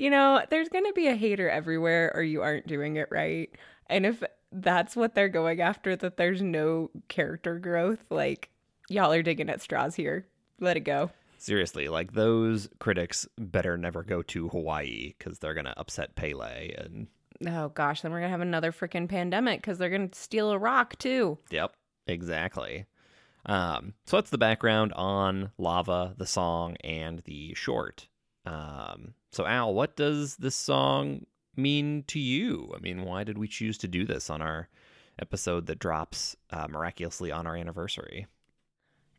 You 0.00 0.08
know, 0.08 0.42
there's 0.48 0.70
going 0.70 0.86
to 0.86 0.94
be 0.94 1.08
a 1.08 1.14
hater 1.14 1.50
everywhere 1.50 2.10
or 2.14 2.22
you 2.22 2.40
aren't 2.40 2.66
doing 2.66 2.96
it 2.96 3.08
right. 3.10 3.50
And 3.90 4.06
if 4.06 4.22
that's 4.52 4.96
what 4.96 5.14
they're 5.14 5.28
going 5.28 5.60
after, 5.60 5.96
that 5.96 6.16
there's 6.16 6.42
no 6.42 6.90
character 7.08 7.58
growth, 7.58 8.04
like, 8.10 8.50
y'all 8.88 9.12
are 9.12 9.22
digging 9.22 9.48
at 9.50 9.62
straws 9.62 9.94
here. 9.94 10.26
Let 10.58 10.76
it 10.76 10.80
go. 10.80 11.10
Seriously, 11.38 11.88
like 11.88 12.12
those 12.12 12.68
critics 12.80 13.26
better 13.38 13.78
never 13.78 14.02
go 14.02 14.20
to 14.22 14.48
Hawaii 14.48 15.14
because 15.16 15.38
they're 15.38 15.54
gonna 15.54 15.72
upset 15.76 16.14
Pele 16.14 16.74
and 16.76 17.06
Oh 17.46 17.70
gosh, 17.70 18.02
then 18.02 18.12
we're 18.12 18.18
gonna 18.20 18.30
have 18.30 18.42
another 18.42 18.72
freaking 18.72 19.08
pandemic 19.08 19.60
because 19.60 19.78
they're 19.78 19.88
gonna 19.88 20.10
steal 20.12 20.50
a 20.50 20.58
rock 20.58 20.98
too. 20.98 21.38
Yep, 21.50 21.72
exactly. 22.06 22.84
Um, 23.46 23.94
so 24.04 24.18
that's 24.18 24.28
the 24.28 24.36
background 24.36 24.92
on 24.92 25.52
Lava, 25.56 26.14
the 26.18 26.26
song, 26.26 26.76
and 26.84 27.20
the 27.20 27.54
short. 27.54 28.08
Um, 28.44 29.14
so 29.32 29.46
Al, 29.46 29.72
what 29.72 29.96
does 29.96 30.36
this 30.36 30.54
song 30.56 31.24
mean 31.56 32.04
to 32.08 32.18
you? 32.18 32.72
I 32.76 32.80
mean, 32.80 33.02
why 33.02 33.24
did 33.24 33.38
we 33.38 33.48
choose 33.48 33.78
to 33.78 33.88
do 33.88 34.04
this 34.04 34.30
on 34.30 34.42
our 34.42 34.68
episode 35.18 35.66
that 35.66 35.78
drops 35.78 36.36
uh, 36.50 36.66
miraculously 36.68 37.30
on 37.30 37.46
our 37.46 37.56
anniversary? 37.56 38.26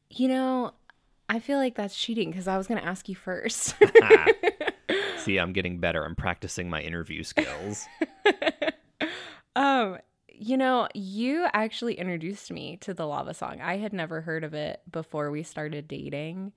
You 0.09 0.27
know, 0.27 0.73
I 1.29 1.39
feel 1.39 1.57
like 1.57 1.75
that's 1.75 1.97
cheating 1.97 2.31
because 2.31 2.47
I 2.47 2.57
was 2.57 2.67
gonna 2.67 2.81
ask 2.81 3.07
you 3.07 3.15
first. 3.15 3.75
See, 5.17 5.37
I'm 5.37 5.53
getting 5.53 5.79
better. 5.79 6.03
I'm 6.03 6.15
practicing 6.15 6.69
my 6.69 6.81
interview 6.81 7.23
skills. 7.23 7.85
um, 9.55 9.97
you 10.27 10.57
know, 10.57 10.87
you 10.93 11.45
actually 11.53 11.93
introduced 11.93 12.51
me 12.51 12.77
to 12.77 12.93
the 12.93 13.05
lava 13.05 13.33
song. 13.33 13.61
I 13.61 13.77
had 13.77 13.93
never 13.93 14.21
heard 14.21 14.43
of 14.43 14.53
it 14.53 14.81
before 14.91 15.29
we 15.29 15.43
started 15.43 15.87
dating. 15.87 16.53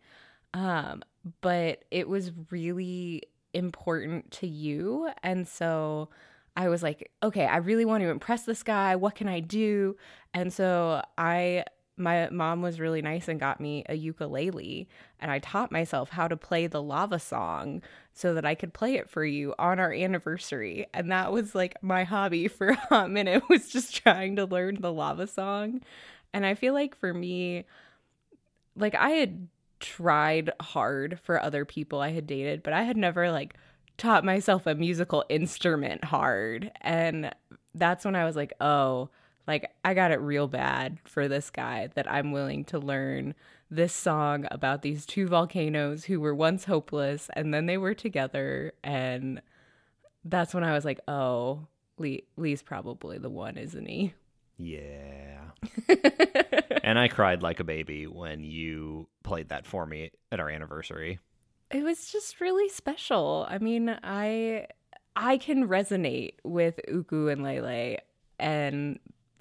Um, 0.54 1.02
but 1.40 1.84
it 1.90 2.08
was 2.08 2.30
really 2.50 3.24
important 3.54 4.30
to 4.32 4.46
you. 4.46 5.11
And 5.23 5.46
so 5.46 6.11
I 6.56 6.68
was 6.68 6.82
like, 6.82 7.11
okay, 7.23 7.46
I 7.46 7.56
really 7.56 7.84
want 7.84 8.02
to 8.02 8.11
impress 8.11 8.44
this 8.44 8.62
guy. 8.62 8.96
What 8.96 9.14
can 9.14 9.28
I 9.28 9.40
do? 9.40 9.96
And 10.32 10.52
so 10.52 11.02
I 11.18 11.64
my 11.96 12.28
mom 12.30 12.61
was 12.61 12.80
really 12.80 13.02
nice 13.02 13.28
and 13.28 13.38
got 13.38 13.61
me 13.61 13.84
a 13.88 13.94
ukulele 13.94 14.88
and 15.20 15.30
I 15.30 15.38
taught 15.38 15.70
myself 15.70 16.11
how 16.11 16.26
to 16.26 16.37
play 16.37 16.66
the 16.66 16.82
lava 16.82 17.20
song 17.20 17.82
so 18.12 18.34
that 18.34 18.44
I 18.44 18.56
could 18.56 18.75
play 18.75 18.96
it 18.96 19.08
for 19.08 19.25
you 19.25 19.54
on 19.61 19.78
our 19.78 19.92
anniversary. 19.92 20.87
And 20.92 21.12
that 21.12 21.30
was 21.30 21.54
like 21.54 21.80
my 21.82 22.02
hobby 22.02 22.49
for 22.49 22.70
a 22.70 22.75
hot 22.75 23.11
minute 23.11 23.44
was 23.49 23.68
just 23.68 23.94
trying 23.94 24.37
to 24.37 24.44
learn 24.44 24.80
the 24.80 24.92
lava 24.92 25.28
song. 25.28 25.82
And 26.32 26.44
I 26.44 26.54
feel 26.54 26.75
like 26.75 26.96
for 26.96 27.14
me 27.14 27.64
like 28.76 28.94
I 28.94 29.11
had 29.11 29.46
tried 29.84 30.50
hard 30.60 31.20
for 31.22 31.40
other 31.40 31.64
people 31.64 32.00
I 32.00 32.10
had 32.10 32.26
dated, 32.26 32.62
but 32.62 32.72
I 32.72 32.82
had 32.82 32.96
never 32.96 33.30
like 33.30 33.54
taught 33.98 34.24
myself 34.24 34.66
a 34.66 34.74
musical 34.74 35.24
instrument 35.28 36.04
hard. 36.04 36.72
And 36.80 37.32
that's 37.74 38.04
when 38.04 38.16
I 38.16 38.24
was 38.24 38.34
like, 38.34 38.54
oh, 38.60 39.10
like 39.46 39.70
I 39.84 39.92
got 39.92 40.10
it 40.10 40.20
real 40.20 40.48
bad 40.48 40.98
for 41.04 41.28
this 41.28 41.50
guy 41.50 41.90
that 41.94 42.10
I'm 42.10 42.32
willing 42.32 42.64
to 42.66 42.78
learn 42.78 43.34
this 43.70 43.92
song 43.92 44.46
about 44.50 44.80
these 44.80 45.04
two 45.04 45.26
volcanoes 45.26 46.06
who 46.06 46.18
were 46.18 46.34
once 46.34 46.64
hopeless 46.64 47.28
and 47.34 47.52
then 47.52 47.66
they 47.66 47.76
were 47.76 47.94
together. 47.94 48.72
And 48.82 49.42
that's 50.24 50.54
when 50.54 50.64
I 50.64 50.72
was 50.72 50.86
like, 50.86 51.00
oh, 51.06 51.66
Lee, 51.98 52.24
Lee's 52.36 52.62
probably 52.62 53.18
the 53.18 53.30
one, 53.30 53.58
isn't 53.58 53.86
he? 53.86 54.14
Yeah. 54.56 55.40
and 56.82 56.99
I 56.99 57.08
cried 57.08 57.42
like 57.42 57.61
a 57.61 57.64
baby 57.64 58.06
when 58.06 58.44
you 58.44 59.08
played 59.23 59.49
that 59.49 59.66
for 59.66 59.87
me 59.87 60.11
at 60.30 60.40
our 60.40 60.49
anniversary. 60.49 61.18
It 61.70 61.82
was 61.82 62.11
just 62.11 62.40
really 62.40 62.68
special. 62.68 63.46
I 63.49 63.58
mean, 63.58 63.99
I 64.02 64.66
I 65.16 65.38
can 65.38 65.68
resonate 65.68 66.34
with 66.44 66.80
Uku 66.88 67.28
and 67.28 67.42
Lele 67.42 67.99
and 68.38 68.99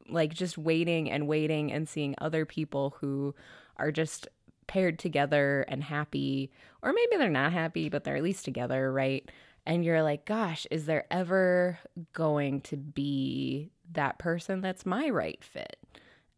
like 0.10 0.34
just 0.34 0.58
waiting 0.58 1.10
and 1.10 1.28
waiting 1.28 1.72
and 1.72 1.88
seeing 1.88 2.16
other 2.20 2.46
people 2.46 2.96
who 3.00 3.34
are 3.78 3.92
just 3.92 4.28
paired 4.68 5.00
together 5.00 5.66
and 5.68 5.84
happy 5.84 6.52
or 6.82 6.94
maybe 6.94 7.18
they're 7.18 7.30
not 7.30 7.52
happy 7.52 7.90
but 7.90 8.04
they're 8.04 8.16
at 8.16 8.24
least 8.24 8.46
together, 8.46 8.92
right? 8.92 9.30
And 9.66 9.86
you're 9.86 10.04
like, 10.04 10.26
gosh, 10.26 10.68
is 10.72 10.86
there 10.86 11.06
ever 11.10 11.80
going 12.14 12.62
to 12.62 12.78
be 12.78 13.72
that 13.94 14.20
person 14.20 14.62
that's 14.62 14.86
my 14.86 15.10
right 15.10 15.44
fit? 15.44 15.78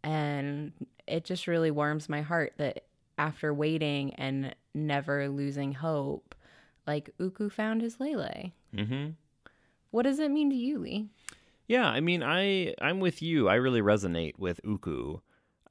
And 0.03 0.71
it 1.07 1.25
just 1.25 1.47
really 1.47 1.71
warms 1.71 2.09
my 2.09 2.21
heart 2.21 2.53
that 2.57 2.85
after 3.17 3.53
waiting 3.53 4.13
and 4.15 4.55
never 4.73 5.29
losing 5.29 5.73
hope, 5.73 6.35
like 6.85 7.09
Uku 7.19 7.49
found 7.49 7.81
his 7.81 7.99
Lele. 7.99 8.51
Mm-hmm. 8.75 9.11
What 9.91 10.03
does 10.03 10.19
it 10.19 10.31
mean 10.31 10.49
to 10.49 10.55
you, 10.55 10.79
Lee? 10.79 11.07
Yeah, 11.67 11.87
I 11.87 11.99
mean, 11.99 12.21
I 12.21 12.75
I'm 12.79 12.99
with 12.99 13.21
you. 13.21 13.47
I 13.47 13.55
really 13.55 13.81
resonate 13.81 14.37
with 14.37 14.59
Uku, 14.63 15.19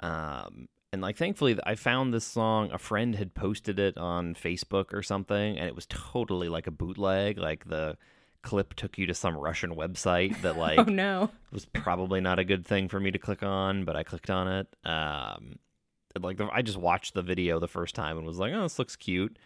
um, 0.01 0.69
and 0.93 1.03
like 1.03 1.17
thankfully, 1.17 1.59
I 1.65 1.77
found 1.77 2.13
this 2.13 2.25
song. 2.25 2.71
A 2.73 2.79
friend 2.79 3.15
had 3.15 3.35
posted 3.35 3.79
it 3.79 3.97
on 3.97 4.35
Facebook 4.35 4.93
or 4.93 5.03
something, 5.03 5.57
and 5.57 5.69
it 5.69 5.77
was 5.77 5.87
totally 5.87 6.49
like 6.49 6.67
a 6.67 6.73
bootleg. 6.73 7.39
Like 7.39 7.69
the 7.69 7.97
clip 8.45 8.75
took 8.75 8.99
you 8.99 9.07
to 9.07 9.15
some 9.15 9.37
Russian 9.37 9.75
website 9.75 10.41
that 10.43 10.57
like 10.67 10.79
oh 10.79 10.85
no 10.85 11.31
was 11.51 11.65
probably 11.65 12.21
not 12.21 12.39
a 12.39 12.45
good 12.45 12.65
thing 12.65 12.89
for 12.89 13.01
me 13.01 13.11
to 13.11 13.19
click 13.19 13.43
on, 13.43 13.85
but 13.85 13.97
I 13.97 14.05
clicked 14.05 14.31
on 14.31 14.49
it. 14.49 14.69
Um, 14.85 15.59
like 16.21 16.37
the, 16.37 16.49
I 16.53 16.63
just 16.63 16.79
watched 16.79 17.15
the 17.15 17.23
video 17.23 17.59
the 17.59 17.69
first 17.69 17.95
time 17.95 18.17
and 18.17 18.27
was 18.27 18.39
like, 18.39 18.53
"Oh, 18.53 18.63
this 18.63 18.79
looks 18.79 18.95
cute," 18.95 19.37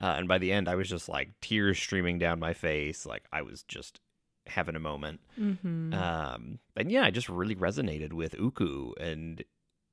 uh, 0.00 0.14
and 0.16 0.26
by 0.26 0.38
the 0.38 0.52
end, 0.52 0.68
I 0.68 0.74
was 0.74 0.88
just 0.88 1.08
like 1.08 1.30
tears 1.40 1.78
streaming 1.78 2.18
down 2.18 2.40
my 2.40 2.52
face. 2.52 3.06
Like 3.06 3.24
I 3.32 3.42
was 3.42 3.62
just 3.62 4.00
having 4.46 4.76
a 4.76 4.80
moment. 4.80 5.20
mm-hmm. 5.38 5.92
Um, 5.94 6.58
and 6.76 6.90
yeah, 6.90 7.04
I 7.04 7.10
just 7.10 7.28
really 7.28 7.54
resonated 7.54 8.12
with 8.12 8.34
Uku, 8.38 8.92
and 8.98 9.42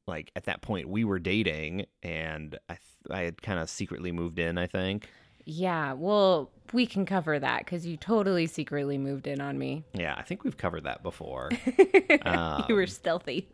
like 0.08 0.32
at 0.36 0.46
that 0.46 0.62
point, 0.62 0.90
we 0.90 1.04
were 1.04 1.20
dating, 1.20 1.86
and 2.02 2.58
I 2.70 2.74
th- 2.74 3.12
I 3.12 3.22
had 3.22 3.42
kind 3.42 3.60
of 3.60 3.70
secretly 3.70 4.12
moved 4.12 4.40
in. 4.40 4.58
I 4.58 4.68
think. 4.68 5.10
Yeah 5.46 5.94
well 5.94 6.50
we 6.72 6.86
can 6.86 7.06
cover 7.06 7.38
that 7.40 7.60
because 7.66 7.86
you 7.86 7.98
totally 7.98 8.48
secretly 8.48 8.98
moved 8.98 9.28
in 9.28 9.40
on 9.42 9.58
me 9.60 9.84
Yeah, 9.94 10.16
I 10.18 10.24
think 10.24 10.44
we've 10.44 10.58
covered 10.58 10.86
that 10.86 11.04
before. 11.04 11.50
you 11.68 12.76
were 12.76 12.82
Um, 12.84 12.88
stealthy 12.88 13.48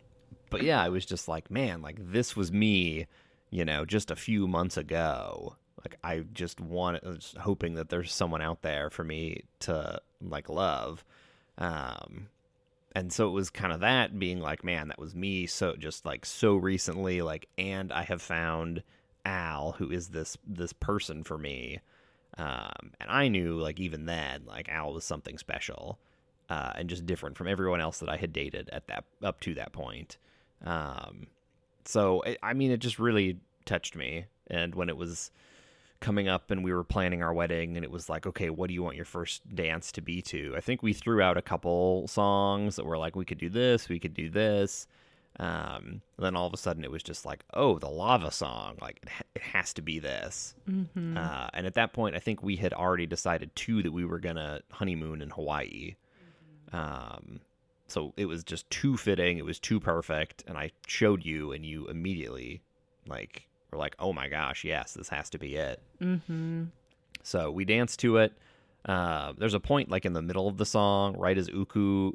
but 0.50 0.63
yeah, 0.63 0.81
I 0.81 0.89
was 0.89 1.05
just 1.05 1.27
like, 1.27 1.51
man, 1.51 1.81
like 1.84 1.98
this 2.00 2.36
was 2.36 2.51
me, 2.51 3.05
you 3.51 3.63
know, 3.65 3.86
just 3.86 4.10
a 4.10 4.15
few 4.15 4.48
months 4.48 4.77
ago. 4.77 5.55
Like 5.86 5.98
I 6.03 6.22
just 6.34 6.60
wanted, 6.60 7.03
I 7.05 7.10
was 7.10 7.36
hoping 7.39 7.75
that 7.75 7.89
there's 7.89 8.12
someone 8.12 8.41
out 8.41 8.63
there 8.63 8.89
for 8.89 9.03
me 9.03 9.43
to 9.62 10.01
like 10.22 10.50
love. 10.50 11.03
Um, 11.60 12.29
and 12.96 13.13
so 13.13 13.27
it 13.27 13.31
was 13.31 13.50
kind 13.51 13.72
of 13.72 13.81
that 13.81 14.17
being 14.17 14.39
like, 14.39 14.63
man, 14.63 14.88
that 14.88 14.98
was 14.98 15.13
me. 15.13 15.46
So 15.46 15.75
just 15.75 16.03
like 16.05 16.25
so 16.25 16.55
recently, 16.55 17.22
like, 17.22 17.48
and 17.58 17.91
I 17.93 18.01
have 18.03 18.22
found 18.22 18.81
Al, 19.26 19.74
who 19.74 19.92
is 19.92 20.10
this 20.10 20.38
this 20.48 20.74
person 20.74 21.24
for 21.24 21.38
me. 21.38 21.80
Um, 22.38 22.94
and 23.00 23.10
I 23.10 23.28
knew 23.28 23.60
like 23.60 23.80
even 23.80 24.06
then, 24.06 24.44
like 24.46 24.70
Al 24.70 24.94
was 24.94 25.04
something 25.04 25.38
special, 25.38 26.00
uh, 26.50 26.74
and 26.76 26.90
just 26.90 27.06
different 27.06 27.38
from 27.38 27.48
everyone 27.48 27.82
else 27.82 28.00
that 28.00 28.10
I 28.10 28.18
had 28.18 28.34
dated 28.34 28.70
at 28.72 28.88
that 28.88 29.06
up 29.24 29.40
to 29.42 29.56
that 29.56 29.74
point. 29.74 30.18
Um, 30.64 31.28
so 31.86 32.22
it, 32.22 32.38
I 32.44 32.54
mean, 32.54 32.72
it 32.72 32.80
just 32.80 33.00
really 33.00 33.40
touched 33.66 33.96
me. 33.96 34.26
And 34.48 34.76
when 34.76 34.90
it 34.90 34.98
was 34.98 35.32
coming 36.00 36.28
up 36.28 36.50
and 36.50 36.64
we 36.64 36.74
were 36.74 36.84
planning 36.84 37.22
our 37.22 37.34
wedding, 37.34 37.76
and 37.76 37.84
it 37.84 37.92
was 37.92 38.10
like, 38.10 38.26
okay, 38.26 38.50
what 38.50 38.68
do 38.68 38.74
you 38.74 38.84
want 38.84 38.96
your 38.96 39.06
first 39.06 39.54
dance 39.54 39.92
to 39.94 40.02
be 40.02 40.22
to? 40.24 40.54
I 40.56 40.62
think 40.62 40.82
we 40.82 40.94
threw 40.94 41.22
out 41.22 41.38
a 41.38 41.42
couple 41.42 42.08
songs 42.08 42.78
that 42.78 42.86
were 42.86 42.98
like, 42.98 43.16
we 43.16 43.26
could 43.26 43.38
do 43.38 43.50
this, 43.50 43.90
we 43.90 44.00
could 44.00 44.14
do 44.14 44.30
this. 44.30 44.88
Um, 45.38 46.02
then 46.18 46.36
all 46.36 46.48
of 46.48 46.54
a 46.54 46.58
sudden 46.58 46.84
it 46.84 46.92
was 46.92 47.04
just 47.04 47.26
like, 47.26 47.46
oh, 47.54 47.80
the 47.80 47.88
lava 47.90 48.30
song, 48.32 48.78
like 48.82 49.00
it, 49.02 49.10
ha- 49.10 49.24
it 49.36 49.42
has 49.42 49.74
to 49.76 49.82
be 49.82 50.00
this. 50.00 50.54
Mm-hmm. 50.70 51.18
Uh, 51.18 51.48
and 51.54 51.66
at 51.66 51.76
that 51.76 51.94
point, 51.94 52.16
I 52.16 52.20
think 52.20 52.44
we 52.44 52.58
had 52.58 52.74
already 52.74 53.06
decided 53.06 53.56
too 53.56 53.82
that 53.84 53.92
we 53.92 54.04
were 54.04 54.20
gonna 54.20 54.62
honeymoon 54.72 55.22
in 55.22 55.30
Hawaii. 55.30 55.96
Um, 56.74 57.40
so 57.88 58.14
it 58.18 58.26
was 58.26 58.44
just 58.44 58.70
too 58.70 58.98
fitting. 58.98 59.38
It 59.38 59.46
was 59.46 59.60
too 59.60 59.80
perfect, 59.80 60.44
and 60.48 60.58
I 60.58 60.72
showed 60.88 61.26
you, 61.26 61.52
and 61.54 61.66
you 61.66 61.88
immediately 61.88 62.62
like 63.08 63.48
were 63.72 63.78
like, 63.78 63.96
"Oh 63.98 64.14
my 64.14 64.28
gosh, 64.28 64.64
yes, 64.64 64.94
this 64.94 65.10
has 65.10 65.30
to 65.32 65.40
be 65.40 65.56
it." 65.56 65.82
Mm-hmm. 66.02 66.66
So 67.24 67.50
we 67.52 67.66
danced 67.66 68.00
to 68.02 68.18
it. 68.18 68.34
Uh, 68.86 69.34
there's 69.38 69.54
a 69.54 69.60
point 69.60 69.90
like 69.90 70.06
in 70.06 70.14
the 70.14 70.22
middle 70.22 70.48
of 70.48 70.58
the 70.58 70.66
song, 70.66 71.18
right 71.18 71.38
as 71.38 71.50
Uku 71.50 72.14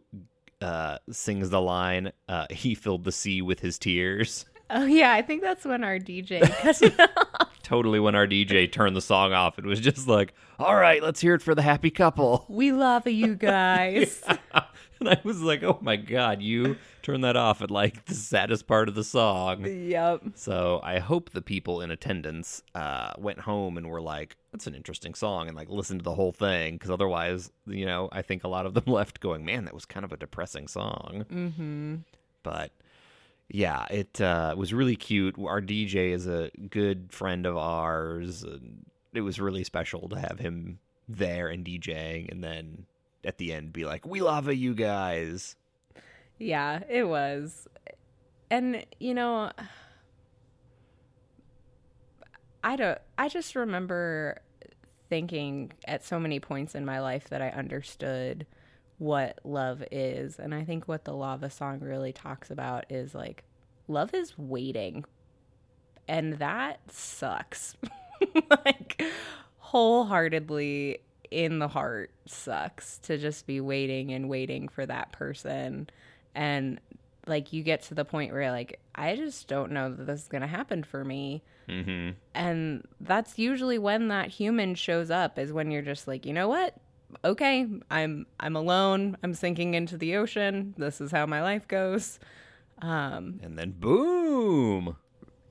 uh, 0.64 0.98
sings 1.10 1.50
the 1.50 1.60
line, 1.60 2.12
uh, 2.28 2.46
"He 2.50 2.74
filled 2.74 3.04
the 3.04 3.12
sea 3.12 3.42
with 3.42 3.60
his 3.60 3.78
tears." 3.78 4.46
Oh 4.70 4.86
yeah, 4.86 5.12
I 5.12 5.20
think 5.20 5.42
that's 5.42 5.66
when 5.66 5.84
our 5.84 5.98
DJ 5.98 6.40
cut 6.62 6.80
it 6.80 6.98
off. 6.98 7.50
totally 7.62 8.00
when 8.00 8.14
our 8.14 8.26
DJ 8.26 8.72
turned 8.72 8.96
the 8.96 9.02
song 9.02 9.34
off. 9.34 9.58
It 9.58 9.66
was 9.66 9.78
just 9.78 10.08
like, 10.08 10.32
all 10.58 10.74
right, 10.74 11.02
let's 11.02 11.20
hear 11.20 11.34
it 11.34 11.42
for 11.42 11.54
the 11.54 11.60
happy 11.60 11.90
couple. 11.90 12.46
We 12.48 12.72
love 12.72 13.06
you 13.06 13.34
guys. 13.36 14.24
And 15.06 15.18
I 15.18 15.20
was 15.24 15.42
like, 15.42 15.62
oh 15.62 15.78
my 15.80 15.96
God, 15.96 16.42
you 16.42 16.76
turned 17.02 17.24
that 17.24 17.36
off 17.36 17.62
at 17.62 17.70
like 17.70 18.06
the 18.06 18.14
saddest 18.14 18.66
part 18.66 18.88
of 18.88 18.94
the 18.94 19.04
song. 19.04 19.64
Yep. 19.64 20.22
So 20.34 20.80
I 20.82 20.98
hope 20.98 21.30
the 21.30 21.42
people 21.42 21.80
in 21.80 21.90
attendance 21.90 22.62
uh, 22.74 23.12
went 23.18 23.40
home 23.40 23.76
and 23.76 23.88
were 23.88 24.00
like, 24.00 24.36
that's 24.52 24.66
an 24.66 24.74
interesting 24.74 25.14
song 25.14 25.48
and 25.48 25.56
like 25.56 25.68
listened 25.68 26.00
to 26.00 26.04
the 26.04 26.14
whole 26.14 26.32
thing. 26.32 26.74
Because 26.74 26.90
otherwise, 26.90 27.52
you 27.66 27.86
know, 27.86 28.08
I 28.12 28.22
think 28.22 28.44
a 28.44 28.48
lot 28.48 28.66
of 28.66 28.74
them 28.74 28.84
left 28.92 29.20
going, 29.20 29.44
man, 29.44 29.64
that 29.64 29.74
was 29.74 29.84
kind 29.84 30.04
of 30.04 30.12
a 30.12 30.16
depressing 30.16 30.68
song. 30.68 31.24
Mm-hmm. 31.30 31.96
But 32.42 32.72
yeah, 33.48 33.86
it 33.90 34.20
uh, 34.20 34.54
was 34.56 34.72
really 34.72 34.96
cute. 34.96 35.36
Our 35.38 35.60
DJ 35.60 36.12
is 36.12 36.26
a 36.26 36.50
good 36.70 37.12
friend 37.12 37.46
of 37.46 37.56
ours. 37.56 38.42
And 38.42 38.86
it 39.12 39.20
was 39.20 39.40
really 39.40 39.64
special 39.64 40.08
to 40.08 40.18
have 40.18 40.38
him 40.38 40.78
there 41.08 41.48
and 41.48 41.64
DJing, 41.64 42.30
and 42.30 42.42
then 42.42 42.86
at 43.24 43.38
the 43.38 43.52
end 43.52 43.72
be 43.72 43.84
like, 43.84 44.06
"We 44.06 44.20
love 44.20 44.52
you 44.52 44.74
guys." 44.74 45.56
Yeah, 46.38 46.82
it 46.88 47.08
was. 47.08 47.68
And 48.50 48.84
you 49.00 49.14
know, 49.14 49.50
I 52.62 52.76
don't 52.76 52.98
I 53.18 53.28
just 53.28 53.54
remember 53.56 54.40
thinking 55.08 55.72
at 55.86 56.04
so 56.04 56.18
many 56.18 56.40
points 56.40 56.74
in 56.74 56.84
my 56.84 57.00
life 57.00 57.28
that 57.28 57.42
I 57.42 57.50
understood 57.50 58.46
what 58.98 59.38
love 59.44 59.84
is. 59.90 60.38
And 60.38 60.54
I 60.54 60.64
think 60.64 60.88
what 60.88 61.04
the 61.04 61.12
lava 61.12 61.50
song 61.50 61.80
really 61.80 62.12
talks 62.12 62.50
about 62.50 62.90
is 62.90 63.14
like 63.14 63.44
love 63.88 64.14
is 64.14 64.38
waiting. 64.38 65.04
And 66.08 66.34
that 66.34 66.80
sucks. 66.90 67.76
like 68.50 69.02
wholeheartedly 69.58 71.00
in 71.34 71.58
the 71.58 71.68
heart 71.68 72.10
sucks 72.26 72.98
to 72.98 73.18
just 73.18 73.46
be 73.46 73.60
waiting 73.60 74.12
and 74.12 74.28
waiting 74.28 74.68
for 74.68 74.86
that 74.86 75.10
person 75.12 75.88
and 76.34 76.80
like 77.26 77.52
you 77.52 77.62
get 77.62 77.82
to 77.82 77.94
the 77.94 78.04
point 78.04 78.32
where 78.32 78.50
like 78.52 78.78
I 78.94 79.16
just 79.16 79.48
don't 79.48 79.72
know 79.72 79.90
that 79.92 80.06
this 80.06 80.22
is 80.22 80.28
going 80.28 80.42
to 80.42 80.46
happen 80.46 80.84
for 80.84 81.04
me. 81.04 81.42
Mm-hmm. 81.68 82.10
And 82.34 82.84
that's 83.00 83.38
usually 83.38 83.78
when 83.78 84.08
that 84.08 84.28
human 84.28 84.74
shows 84.74 85.10
up 85.10 85.38
is 85.38 85.52
when 85.52 85.70
you're 85.70 85.82
just 85.82 86.06
like, 86.06 86.26
"You 86.26 86.32
know 86.34 86.46
what? 86.48 86.74
Okay, 87.24 87.66
I'm 87.90 88.26
I'm 88.38 88.54
alone. 88.56 89.16
I'm 89.22 89.32
sinking 89.34 89.74
into 89.74 89.96
the 89.96 90.16
ocean. 90.16 90.74
This 90.76 91.00
is 91.00 91.10
how 91.10 91.24
my 91.26 91.42
life 91.42 91.66
goes." 91.66 92.18
Um 92.82 93.40
And 93.42 93.58
then 93.58 93.70
boom 93.72 94.84
from 94.84 94.96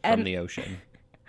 And- 0.04 0.28
the 0.28 0.38
ocean. 0.38 0.78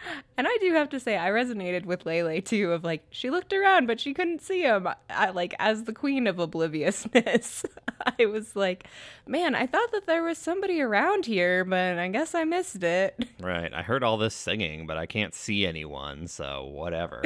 And 0.37 0.49
I 0.49 0.59
do 0.61 0.73
have 0.73 0.89
to 0.89 0.99
say, 0.99 1.17
I 1.17 1.29
resonated 1.31 1.85
with 1.87 2.05
Lele 2.07 2.41
too. 2.43 2.73
Of 2.73 2.83
like, 2.83 3.05
she 3.11 3.31
looked 3.31 3.53
around, 3.53 3.87
but 3.87 4.01
she 4.01 4.13
couldn't 4.13 4.43
see 4.43 4.63
him. 4.63 4.89
I, 5.09 5.31
like, 5.31 5.55
as 5.61 5.85
the 5.85 5.93
queen 5.93 6.27
of 6.27 6.41
obliviousness, 6.41 7.65
I 8.19 8.27
was 8.27 8.57
like, 8.57 8.89
man, 9.29 9.55
I 9.55 9.67
thought 9.69 9.93
that 9.93 10.07
there 10.07 10.25
was 10.25 10.37
somebody 10.37 10.81
around 10.81 11.27
here, 11.27 11.65
but 11.65 11.99
I 11.99 12.09
guess 12.09 12.35
I 12.35 12.43
missed 12.45 12.83
it. 12.83 13.17
Right. 13.41 13.73
I 13.73 13.83
heard 13.83 14.03
all 14.03 14.17
this 14.17 14.35
singing, 14.35 14.87
but 14.87 14.97
I 14.97 15.07
can't 15.07 15.35
see 15.35 15.67
anyone, 15.67 16.27
so 16.27 16.65
whatever. 16.65 17.23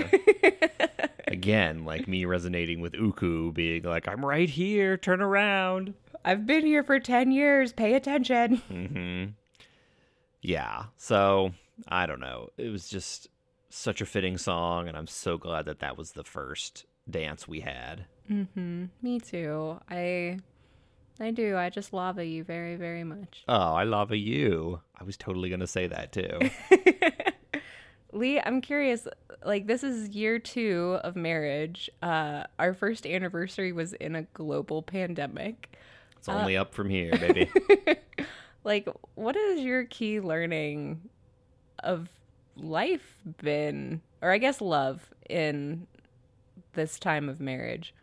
Again, 1.26 1.84
like 1.84 2.08
me 2.08 2.24
resonating 2.24 2.80
with 2.80 2.94
Uku 2.94 3.52
being 3.52 3.84
like, 3.84 4.06
I'm 4.08 4.24
right 4.24 4.48
here, 4.50 4.96
turn 4.96 5.20
around. 5.20 5.94
I've 6.24 6.44
been 6.46 6.66
here 6.66 6.82
for 6.82 6.98
10 6.98 7.30
years. 7.30 7.72
Pay 7.72 7.94
attention. 7.94 8.56
hmm 8.56 9.24
Yeah. 10.42 10.84
So 10.96 11.52
I 11.86 12.06
don't 12.06 12.20
know. 12.20 12.48
It 12.56 12.70
was 12.70 12.88
just 12.88 13.28
such 13.70 14.00
a 14.00 14.06
fitting 14.06 14.38
song, 14.38 14.88
and 14.88 14.96
I'm 14.96 15.06
so 15.06 15.36
glad 15.36 15.66
that 15.66 15.80
that 15.80 15.96
was 15.96 16.12
the 16.12 16.24
first 16.24 16.86
dance 17.08 17.46
we 17.46 17.60
had. 17.60 18.06
Mm-hmm. 18.30 18.86
Me 19.02 19.20
too. 19.20 19.78
I, 19.90 20.38
I 21.20 21.30
do. 21.30 21.56
I 21.56 21.70
just 21.70 21.92
lava 21.92 22.24
you 22.24 22.44
very, 22.44 22.76
very 22.76 23.04
much. 23.04 23.44
Oh, 23.48 23.74
I 23.74 23.84
love 23.84 24.12
you. 24.12 24.80
I 24.98 25.04
was 25.04 25.16
totally 25.16 25.50
gonna 25.50 25.66
say 25.66 25.86
that 25.86 26.12
too. 26.12 26.38
Lee, 28.12 28.40
I'm 28.40 28.60
curious. 28.60 29.06
Like, 29.44 29.66
this 29.66 29.84
is 29.84 30.08
year 30.10 30.38
two 30.38 30.98
of 31.04 31.14
marriage. 31.14 31.90
Uh, 32.02 32.44
our 32.58 32.72
first 32.74 33.06
anniversary 33.06 33.72
was 33.72 33.92
in 33.92 34.16
a 34.16 34.22
global 34.22 34.82
pandemic. 34.82 35.76
It's 36.16 36.28
only 36.28 36.56
up 36.56 36.74
from 36.74 36.90
here, 36.90 37.12
baby. 37.12 37.50
Like, 38.64 38.88
what 39.14 39.34
is 39.34 39.60
your 39.60 39.84
key 39.84 40.20
learning 40.20 41.00
of 41.80 42.08
life 42.56 43.18
been, 43.42 44.02
or 44.20 44.30
I 44.32 44.38
guess 44.38 44.60
love, 44.60 45.10
in 45.28 45.86
this 46.74 46.98
time 46.98 47.28
of 47.28 47.40
marriage? 47.40 47.94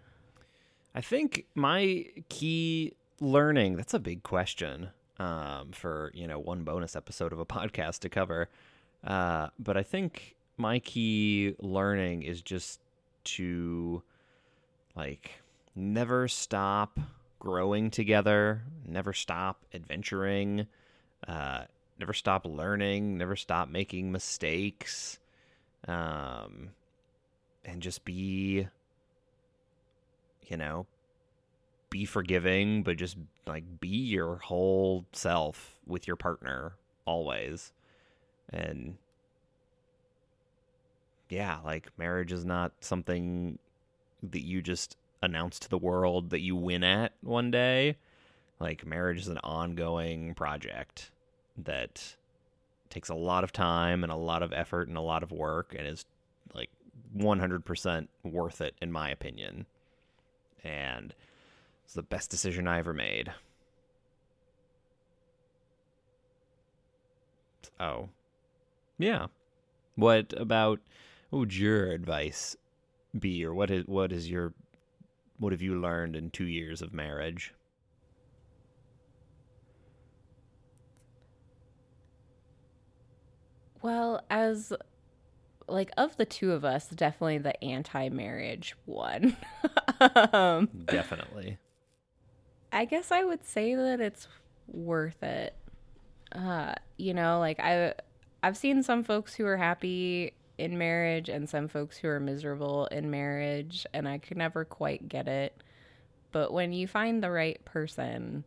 I 0.93 1.01
think 1.01 1.45
my 1.55 2.05
key 2.29 2.93
learning, 3.19 3.75
that's 3.75 3.93
a 3.93 3.99
big 3.99 4.23
question 4.23 4.89
um, 5.19 5.71
for, 5.71 6.11
you 6.13 6.27
know, 6.27 6.39
one 6.39 6.63
bonus 6.63 6.95
episode 6.95 7.33
of 7.33 7.39
a 7.39 7.45
podcast 7.45 7.99
to 7.99 8.09
cover. 8.09 8.49
Uh, 9.03 9.49
but 9.59 9.77
I 9.77 9.83
think 9.83 10.35
my 10.57 10.79
key 10.79 11.55
learning 11.59 12.23
is 12.23 12.41
just 12.41 12.79
to, 13.25 14.03
like, 14.95 15.31
never 15.75 16.27
stop 16.27 16.99
growing 17.39 17.91
together, 17.91 18.63
never 18.87 19.13
stop 19.13 19.65
adventuring, 19.73 20.67
uh, 21.27 21.65
never 21.99 22.13
stop 22.13 22.45
learning, 22.45 23.17
never 23.17 23.35
stop 23.35 23.69
making 23.69 24.11
mistakes, 24.11 25.19
um, 25.87 26.69
and 27.63 27.81
just 27.81 28.05
be 28.05 28.67
you 30.47 30.57
know, 30.57 30.85
be 31.89 32.05
forgiving, 32.05 32.83
but 32.83 32.97
just 32.97 33.17
like 33.45 33.63
be 33.79 33.87
your 33.87 34.37
whole 34.37 35.05
self 35.13 35.79
with 35.85 36.07
your 36.07 36.15
partner 36.15 36.73
always. 37.05 37.71
And 38.49 38.97
yeah, 41.29 41.59
like 41.63 41.87
marriage 41.97 42.31
is 42.31 42.45
not 42.45 42.73
something 42.79 43.59
that 44.23 44.43
you 44.43 44.61
just 44.61 44.97
announce 45.21 45.59
to 45.59 45.69
the 45.69 45.77
world 45.77 46.29
that 46.29 46.41
you 46.41 46.55
win 46.55 46.83
at 46.83 47.13
one 47.21 47.51
day. 47.51 47.97
Like 48.59 48.85
marriage 48.85 49.19
is 49.19 49.27
an 49.27 49.39
ongoing 49.43 50.33
project 50.33 51.11
that 51.57 52.15
takes 52.89 53.09
a 53.09 53.15
lot 53.15 53.43
of 53.43 53.51
time 53.51 54.03
and 54.03 54.11
a 54.11 54.15
lot 54.15 54.43
of 54.43 54.53
effort 54.53 54.87
and 54.87 54.97
a 54.97 55.01
lot 55.01 55.23
of 55.23 55.31
work 55.31 55.75
and 55.77 55.87
is 55.87 56.05
like 56.53 56.69
100% 57.17 58.07
worth 58.23 58.61
it 58.61 58.75
in 58.81 58.91
my 58.91 59.09
opinion 59.09 59.65
and 60.63 61.13
it's 61.83 61.93
the 61.93 62.03
best 62.03 62.31
decision 62.31 62.67
I 62.67 62.79
ever 62.79 62.93
made. 62.93 63.31
Oh, 67.79 68.09
yeah. 68.97 69.27
What 69.95 70.33
about 70.37 70.79
what 71.29 71.39
would 71.39 71.55
your 71.55 71.91
advice 71.91 72.55
be, 73.17 73.45
or 73.45 73.53
what 73.53 73.69
is 73.71 73.85
what 73.87 74.11
is 74.11 74.29
your 74.29 74.53
what 75.37 75.51
have 75.51 75.61
you 75.61 75.79
learned 75.79 76.15
in 76.15 76.31
two 76.31 76.45
years 76.45 76.81
of 76.81 76.93
marriage? 76.93 77.53
Well, 83.85 84.25
as 84.31 84.73
like 85.67 85.91
of 85.95 86.17
the 86.17 86.25
two 86.25 86.53
of 86.53 86.65
us, 86.65 86.87
definitely 86.87 87.37
the 87.37 87.63
anti-marriage 87.63 88.75
one. 88.85 89.37
um, 90.33 90.69
Definitely. 90.85 91.59
I 92.71 92.85
guess 92.85 93.11
I 93.11 93.23
would 93.23 93.45
say 93.45 93.75
that 93.75 94.01
it's 94.01 94.27
worth 94.65 95.21
it. 95.21 95.55
Uh, 96.31 96.73
you 96.97 97.13
know, 97.13 97.37
like 97.37 97.59
I 97.59 97.93
I've 98.41 98.57
seen 98.57 98.81
some 98.81 99.03
folks 99.03 99.35
who 99.35 99.45
are 99.45 99.57
happy 99.57 100.33
in 100.57 100.79
marriage 100.79 101.29
and 101.29 101.47
some 101.47 101.67
folks 101.67 101.95
who 101.95 102.07
are 102.07 102.19
miserable 102.19 102.87
in 102.87 103.11
marriage 103.11 103.85
and 103.93 104.07
I 104.07 104.17
could 104.17 104.37
never 104.37 104.65
quite 104.65 105.07
get 105.07 105.27
it. 105.27 105.61
But 106.31 106.51
when 106.51 106.73
you 106.73 106.87
find 106.87 107.21
the 107.21 107.29
right 107.29 107.63
person, 107.65 108.45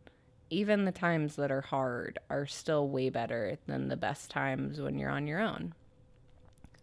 even 0.50 0.84
the 0.84 0.92
times 0.92 1.36
that 1.36 1.50
are 1.50 1.60
hard 1.60 2.18
are 2.30 2.46
still 2.46 2.88
way 2.88 3.10
better 3.10 3.58
than 3.66 3.88
the 3.88 3.96
best 3.96 4.30
times 4.30 4.80
when 4.80 4.98
you're 4.98 5.10
on 5.10 5.26
your 5.26 5.40
own. 5.40 5.74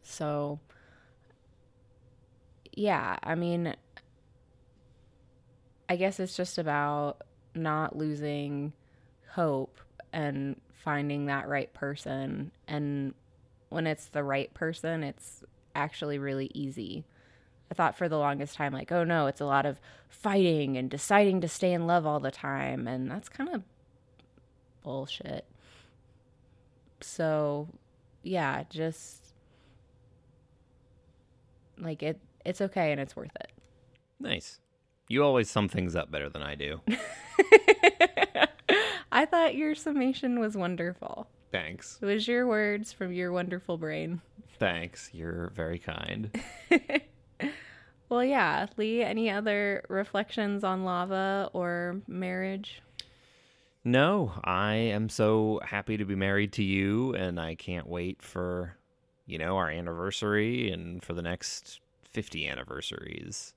So, 0.04 0.60
yeah, 2.74 3.18
I 3.24 3.36
mean, 3.36 3.76
I 5.90 5.96
guess 5.96 6.20
it's 6.20 6.38
just 6.38 6.58
about 6.58 7.22
not 7.54 7.96
losing 7.96 8.74
hope 9.32 9.80
and 10.14 10.60
finding 10.74 11.26
that 11.26 11.48
right 11.48 11.74
person. 11.74 12.52
And 12.68 13.14
when 13.70 13.88
it's 13.88 14.06
the 14.08 14.24
right 14.24 14.54
person, 14.54 15.04
it's 15.04 15.44
actually 15.74 16.20
really 16.20 16.52
easy. 16.54 17.06
I 17.72 17.74
thought 17.74 17.98
for 17.98 18.08
the 18.08 18.18
longest 18.18 18.56
time, 18.56 18.74
like, 18.74 18.92
oh 18.92 19.04
no, 19.04 19.28
it's 19.28 19.42
a 19.42 19.46
lot 19.46 19.66
of 19.66 19.80
fighting 20.08 20.78
and 20.78 20.90
deciding 20.90 21.42
to 21.42 21.48
stay 21.48 21.74
in 21.74 21.88
love 21.88 22.06
all 22.06 22.20
the 22.20 22.32
time. 22.32 22.88
And 22.88 23.10
that's 23.10 23.30
kind 23.30 23.50
of 23.54 23.64
bullshit. 24.84 25.46
So, 27.02 27.68
yeah, 28.24 28.64
just 28.70 29.34
like 31.78 32.04
it, 32.04 32.20
it's 32.46 32.62
okay 32.62 32.92
and 32.92 33.02
it's 33.02 33.16
worth 33.16 33.36
it. 33.40 33.52
Nice. 34.20 34.60
You 35.08 35.24
always 35.24 35.50
sum 35.50 35.70
things 35.70 35.96
up 35.96 36.12
better 36.12 36.30
than 36.30 36.42
I 36.42 36.56
do. 36.56 36.82
I 39.12 39.26
thought 39.26 39.56
your 39.56 39.76
summation 39.76 40.40
was 40.40 40.58
wonderful. 40.58 41.28
Thanks. 41.52 42.00
It 42.02 42.06
was 42.06 42.28
your 42.28 42.48
words 42.48 42.92
from 42.92 43.14
your 43.14 43.32
wonderful 43.32 43.78
brain. 43.78 44.22
Thanks. 44.58 45.10
You're 45.14 45.52
very 45.56 45.80
kind. 45.80 46.32
well, 48.10 48.24
yeah. 48.24 48.68
Lee, 48.78 49.02
any 49.02 49.30
other 49.30 49.86
reflections 49.90 50.64
on 50.64 50.84
lava 50.84 51.50
or 51.54 52.02
marriage? 52.08 52.82
No, 53.84 54.32
I 54.44 54.74
am 54.74 55.10
so 55.10 55.60
happy 55.64 55.98
to 55.98 56.06
be 56.06 56.16
married 56.16 56.54
to 56.54 56.64
you, 56.64 57.14
and 57.14 57.40
I 57.40 57.54
can't 57.56 57.88
wait 57.88 58.22
for, 58.22 58.78
you 59.28 59.38
know, 59.38 59.58
our 59.58 59.70
anniversary 59.70 60.72
and 60.72 61.04
for 61.04 61.14
the 61.14 61.22
next 61.22 61.80
50 62.10 62.48
anniversaries, 62.48 63.54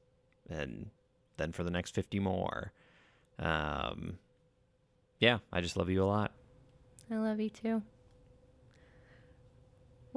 and 0.50 0.90
then 1.38 1.52
for 1.52 1.64
the 1.64 1.70
next 1.70 1.94
50 1.94 2.20
more. 2.20 2.72
Um, 3.38 4.18
yeah, 5.18 5.38
I 5.52 5.60
just 5.60 5.76
love 5.76 5.88
you 5.88 6.02
a 6.02 6.06
lot. 6.06 6.32
I 7.10 7.16
love 7.16 7.40
you 7.40 7.50
too. 7.50 7.82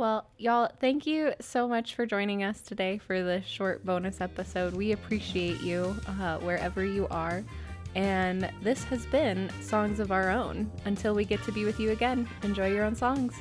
Well, 0.01 0.25
y'all, 0.39 0.71
thank 0.79 1.05
you 1.05 1.33
so 1.39 1.67
much 1.67 1.93
for 1.93 2.07
joining 2.07 2.43
us 2.43 2.61
today 2.61 2.97
for 2.97 3.21
this 3.21 3.45
short 3.45 3.85
bonus 3.85 4.19
episode. 4.19 4.73
We 4.73 4.93
appreciate 4.93 5.61
you 5.61 5.95
uh, 6.19 6.39
wherever 6.39 6.83
you 6.83 7.07
are. 7.09 7.43
And 7.93 8.51
this 8.63 8.83
has 8.85 9.05
been 9.05 9.51
Songs 9.61 9.99
of 9.99 10.11
Our 10.11 10.31
Own. 10.31 10.71
Until 10.85 11.13
we 11.13 11.23
get 11.23 11.43
to 11.43 11.51
be 11.51 11.65
with 11.65 11.79
you 11.79 11.91
again, 11.91 12.27
enjoy 12.41 12.73
your 12.73 12.83
own 12.83 12.95
songs. 12.95 13.35